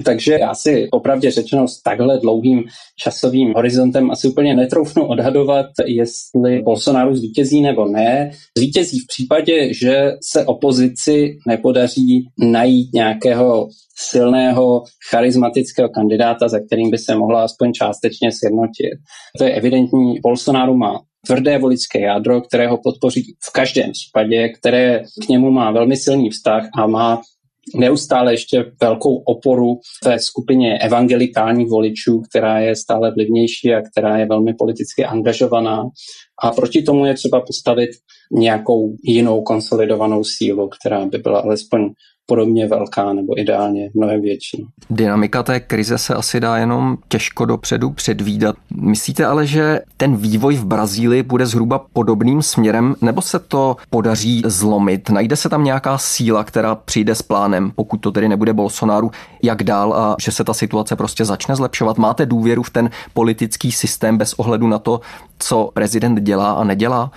Takže 0.05 0.33
já 0.33 0.55
si 0.55 0.89
opravdu 0.91 1.31
řečeno 1.31 1.69
s 1.69 1.83
takhle 1.83 2.19
dlouhým 2.19 2.65
časovým 3.03 3.53
horizontem 3.57 4.11
asi 4.11 4.29
úplně 4.29 4.55
netroufnu 4.55 5.07
odhadovat, 5.07 5.67
jestli 5.87 6.63
Bolsonaro 6.63 7.17
zvítězí 7.17 7.61
nebo 7.61 7.89
ne. 7.89 8.31
Zvítězí 8.59 8.99
v 8.99 9.07
případě, 9.07 9.75
že 9.75 10.13
se 10.31 10.45
opozici 10.45 11.37
nepodaří 11.47 12.29
najít 12.39 12.93
nějakého 12.95 13.69
silného, 13.99 14.83
charismatického 15.11 15.89
kandidáta, 15.89 16.49
za 16.49 16.59
kterým 16.61 16.91
by 16.91 16.99
se 16.99 17.15
mohla 17.15 17.45
aspoň 17.45 17.73
částečně 17.73 18.33
sjednotit. 18.33 18.99
To 19.39 19.45
je 19.45 19.55
evidentní. 19.55 20.21
Bolsonaro 20.23 20.75
má 20.75 21.01
tvrdé 21.27 21.59
voličské 21.59 22.01
jádro, 22.01 22.41
které 22.41 22.69
ho 22.69 22.79
podpoří 22.83 23.37
v 23.49 23.53
každém 23.53 23.93
případě, 23.93 24.49
které 24.49 25.03
k 25.27 25.29
němu 25.29 25.51
má 25.51 25.71
velmi 25.71 25.97
silný 25.97 26.31
vztah 26.31 26.69
a 26.79 26.87
má 26.87 27.21
neustále 27.75 28.33
ještě 28.33 28.65
velkou 28.81 29.17
oporu 29.17 29.81
té 30.03 30.19
skupině 30.19 30.79
evangelikálních 30.79 31.69
voličů, 31.69 32.21
která 32.21 32.59
je 32.59 32.77
stále 32.77 33.13
vlivnější 33.15 33.75
a 33.75 33.83
která 33.83 34.19
je 34.19 34.27
velmi 34.27 34.55
politicky 34.55 35.05
angažovaná. 35.05 35.85
A 36.43 36.51
proti 36.51 36.83
tomu 36.83 37.07
je 37.07 37.15
třeba 37.15 37.41
postavit 37.41 37.91
nějakou 38.33 38.95
jinou 39.05 39.43
konsolidovanou 39.43 40.25
sílu, 40.25 40.69
která 40.69 41.07
by 41.07 41.19
byla 41.19 41.41
alespoň 41.41 41.91
podobně 42.31 42.67
velká 42.67 43.13
nebo 43.13 43.41
ideálně 43.41 43.91
mnohem 43.95 44.21
větší. 44.21 44.67
Dynamika 44.91 45.43
té 45.43 45.61
krize 45.61 45.99
se 45.99 46.15
asi 46.15 46.41
dá 46.41 46.57
jenom 46.57 46.97
těžko 47.09 47.45
dopředu 47.45 47.91
předvídat. 47.91 48.57
Myslíte 48.71 49.27
ale, 49.27 49.47
že 49.47 49.81
ten 49.97 50.17
vývoj 50.17 50.55
v 50.57 50.65
Brazílii 50.65 51.23
bude 51.23 51.47
zhruba 51.47 51.87
podobným 51.93 52.43
směrem, 52.43 52.95
nebo 53.01 53.23
se 53.23 53.39
to 53.39 53.77
podaří 53.91 54.43
zlomit? 54.47 55.11
Najde 55.11 55.37
se 55.37 55.49
tam 55.49 55.65
nějaká 55.65 55.99
síla, 55.99 56.45
která 56.45 56.75
přijde 56.75 57.15
s 57.15 57.23
plánem, 57.23 57.73
pokud 57.75 57.97
to 57.97 58.11
tedy 58.11 58.29
nebude 58.29 58.53
Bolsonaro, 58.53 59.11
jak 59.43 59.63
dál 59.63 59.95
a 59.95 60.17
že 60.21 60.33
se 60.33 60.45
ta 60.45 60.55
situace 60.55 60.97
prostě 60.97 61.25
začne 61.25 61.57
zlepšovat? 61.57 61.99
Máte 61.99 62.27
důvěru 62.27 62.63
v 62.63 62.71
ten 62.71 62.91
politický 63.15 63.73
systém 63.73 64.19
bez 64.19 64.33
ohledu 64.33 64.69
na 64.69 64.79
to, 64.79 65.01
co 65.39 65.71
prezident 65.75 66.15
dělá 66.29 66.53
a 66.53 66.65
nedělá? 66.65 67.11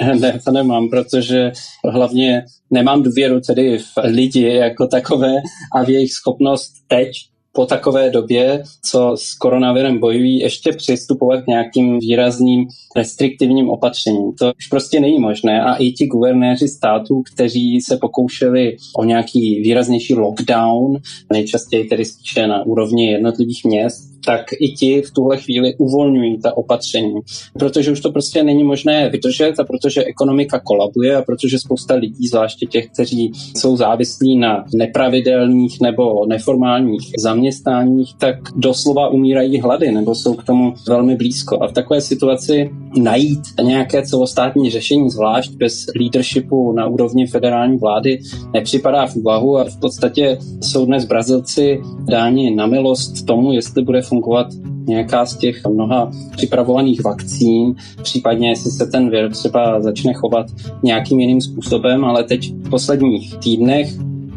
Ne, 0.20 0.38
to 0.44 0.52
nemám, 0.52 0.88
protože 0.88 1.52
hlavně 1.84 2.44
nemám 2.70 3.02
důvěru 3.02 3.40
tedy 3.40 3.78
v 3.78 3.92
lidi 4.04 4.42
jako 4.42 4.86
takové 4.86 5.32
a 5.74 5.84
v 5.84 5.88
jejich 5.88 6.12
schopnost 6.12 6.72
teď 6.88 7.08
po 7.52 7.66
takové 7.66 8.10
době, 8.10 8.62
co 8.90 9.14
s 9.18 9.34
koronavirem 9.34 9.98
bojují, 9.98 10.38
ještě 10.38 10.72
přistupovat 10.72 11.44
k 11.44 11.46
nějakým 11.46 11.98
výrazným 11.98 12.66
restriktivním 12.96 13.70
opatřením. 13.70 14.32
To 14.38 14.52
už 14.58 14.66
prostě 14.66 15.00
není 15.00 15.18
možné 15.18 15.62
a 15.62 15.74
i 15.74 15.90
ti 15.90 16.06
guvernéři 16.06 16.68
států, 16.68 17.22
kteří 17.34 17.80
se 17.80 17.96
pokoušeli 17.96 18.76
o 18.98 19.04
nějaký 19.04 19.60
výraznější 19.60 20.14
lockdown, 20.14 20.96
nejčastěji 21.32 21.84
tedy 21.84 22.04
spíše 22.04 22.46
na 22.46 22.66
úrovni 22.66 23.10
jednotlivých 23.10 23.64
měst, 23.64 24.15
tak 24.26 24.46
i 24.60 24.68
ti 24.68 25.02
v 25.02 25.10
tuhle 25.10 25.36
chvíli 25.36 25.74
uvolňují 25.78 26.38
ta 26.38 26.56
opatření, 26.56 27.14
protože 27.58 27.92
už 27.92 28.00
to 28.00 28.12
prostě 28.12 28.44
není 28.44 28.64
možné 28.64 29.08
vydržet 29.10 29.60
a 29.60 29.64
protože 29.64 30.04
ekonomika 30.04 30.60
kolabuje 30.60 31.16
a 31.16 31.22
protože 31.22 31.58
spousta 31.58 31.94
lidí, 31.94 32.28
zvláště 32.28 32.66
těch, 32.66 32.88
kteří 32.90 33.32
jsou 33.56 33.76
závislí 33.76 34.38
na 34.38 34.64
nepravidelných 34.74 35.80
nebo 35.80 36.26
neformálních 36.26 37.10
zaměstnáních, 37.18 38.14
tak 38.18 38.36
doslova 38.56 39.08
umírají 39.08 39.60
hlady 39.60 39.92
nebo 39.92 40.14
jsou 40.14 40.34
k 40.34 40.44
tomu 40.44 40.74
velmi 40.88 41.16
blízko. 41.16 41.62
A 41.62 41.68
v 41.68 41.72
takové 41.72 42.00
situaci 42.00 42.70
najít 42.98 43.40
nějaké 43.62 44.02
celostátní 44.02 44.70
řešení, 44.70 45.10
zvlášť 45.10 45.52
bez 45.52 45.86
leadershipu 46.00 46.72
na 46.72 46.86
úrovni 46.86 47.26
federální 47.26 47.78
vlády, 47.78 48.18
nepřipadá 48.54 49.06
v 49.06 49.16
úvahu 49.16 49.58
a 49.58 49.64
v 49.64 49.80
podstatě 49.80 50.38
jsou 50.60 50.86
dnes 50.86 51.04
Brazilci 51.04 51.80
dáni 52.08 52.54
na 52.54 52.66
milost 52.66 53.26
tomu, 53.26 53.52
jestli 53.52 53.82
bude 53.82 54.02
fungovat 54.02 54.15
fungovat 54.16 54.46
nějaká 54.86 55.26
z 55.26 55.36
těch 55.36 55.66
mnoha 55.66 56.10
připravovaných 56.36 57.04
vakcín, 57.04 57.74
případně 58.02 58.48
jestli 58.48 58.70
se 58.70 58.86
ten 58.86 59.10
vir 59.10 59.30
třeba 59.30 59.80
začne 59.80 60.14
chovat 60.14 60.46
nějakým 60.82 61.20
jiným 61.20 61.40
způsobem, 61.40 62.04
ale 62.04 62.24
teď 62.24 62.54
v 62.54 62.70
posledních 62.70 63.38
týdnech 63.38 63.88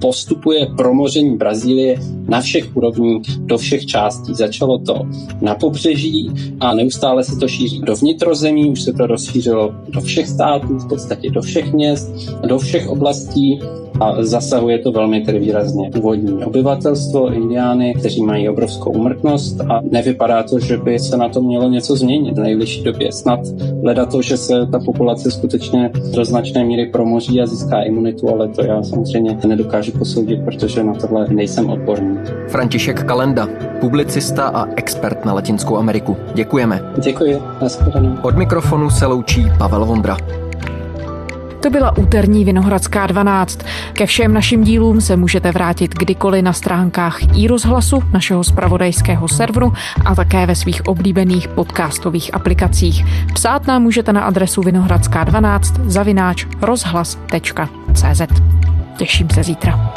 postupuje 0.01 0.67
promoření 0.77 1.37
Brazílie 1.37 1.97
na 2.27 2.41
všech 2.41 2.77
úrovních, 2.77 3.37
do 3.39 3.57
všech 3.57 3.85
částí. 3.85 4.33
Začalo 4.33 4.79
to 4.79 5.01
na 5.41 5.55
pobřeží 5.55 6.31
a 6.59 6.73
neustále 6.73 7.23
se 7.23 7.35
to 7.35 7.47
šíří 7.47 7.79
do 7.79 7.95
vnitrozemí, 7.95 8.69
už 8.69 8.81
se 8.81 8.93
to 8.93 9.07
rozšířilo 9.07 9.71
do 9.89 10.01
všech 10.01 10.27
států, 10.27 10.77
v 10.77 10.89
podstatě 10.89 11.29
do 11.29 11.41
všech 11.41 11.73
měst, 11.73 12.11
do 12.47 12.59
všech 12.59 12.89
oblastí 12.89 13.59
a 13.99 14.23
zasahuje 14.23 14.79
to 14.79 14.91
velmi 14.91 15.21
tedy 15.21 15.39
výrazně 15.39 15.89
původní 15.93 16.43
obyvatelstvo, 16.43 17.33
indiány, 17.33 17.93
kteří 17.99 18.23
mají 18.23 18.49
obrovskou 18.49 18.91
umrtnost 18.91 19.61
a 19.61 19.81
nevypadá 19.91 20.43
to, 20.43 20.59
že 20.59 20.77
by 20.77 20.99
se 20.99 21.17
na 21.17 21.29
to 21.29 21.41
mělo 21.41 21.69
něco 21.69 21.95
změnit 21.95 22.37
v 22.37 22.41
nejbližší 22.41 22.83
době. 22.83 23.11
Snad 23.11 23.39
leda 23.83 24.05
to, 24.05 24.21
že 24.21 24.37
se 24.37 24.67
ta 24.71 24.79
populace 24.85 25.31
skutečně 25.31 25.91
do 26.15 26.25
značné 26.25 26.63
míry 26.63 26.85
promoří 26.85 27.41
a 27.41 27.45
získá 27.45 27.81
imunitu, 27.81 28.29
ale 28.29 28.47
to 28.47 28.65
já 28.65 28.83
samozřejmě 28.83 29.37
nedokážu 29.47 29.88
posoudit, 29.91 30.45
protože 30.45 30.83
na 30.83 30.93
tohle 30.93 31.27
nejsem 31.29 31.69
odborný. 31.69 32.17
František 32.47 33.03
Kalenda, 33.03 33.47
publicista 33.79 34.47
a 34.47 34.65
expert 34.75 35.25
na 35.25 35.33
Latinskou 35.33 35.77
Ameriku. 35.77 36.17
Děkujeme. 36.33 36.81
Děkuji. 37.03 37.41
Nashledanou. 37.61 38.17
Od 38.21 38.37
mikrofonu 38.37 38.89
se 38.89 39.05
loučí 39.05 39.45
Pavel 39.57 39.85
Vondra. 39.85 40.17
To 41.61 41.69
byla 41.69 41.97
úterní 41.97 42.45
Vinohradská 42.45 43.07
12. 43.07 43.59
Ke 43.93 44.05
všem 44.05 44.33
našim 44.33 44.63
dílům 44.63 45.01
se 45.01 45.15
můžete 45.15 45.51
vrátit 45.51 45.95
kdykoliv 45.95 46.43
na 46.43 46.53
stránkách 46.53 47.37
i 47.37 47.47
rozhlasu 47.47 48.03
našeho 48.13 48.43
spravodajského 48.43 49.27
serveru 49.27 49.73
a 50.05 50.15
také 50.15 50.45
ve 50.45 50.55
svých 50.55 50.87
oblíbených 50.87 51.47
podcastových 51.47 52.33
aplikacích. 52.33 53.05
Psát 53.33 53.67
nám 53.67 53.83
můžete 53.83 54.13
na 54.13 54.21
adresu 54.21 54.61
vinohradská12 54.61 55.89
zavináč 55.89 56.45
rozhlas.cz. 56.61 58.21
Těším 58.99 59.29
se 59.29 59.43
zítra. 59.43 59.93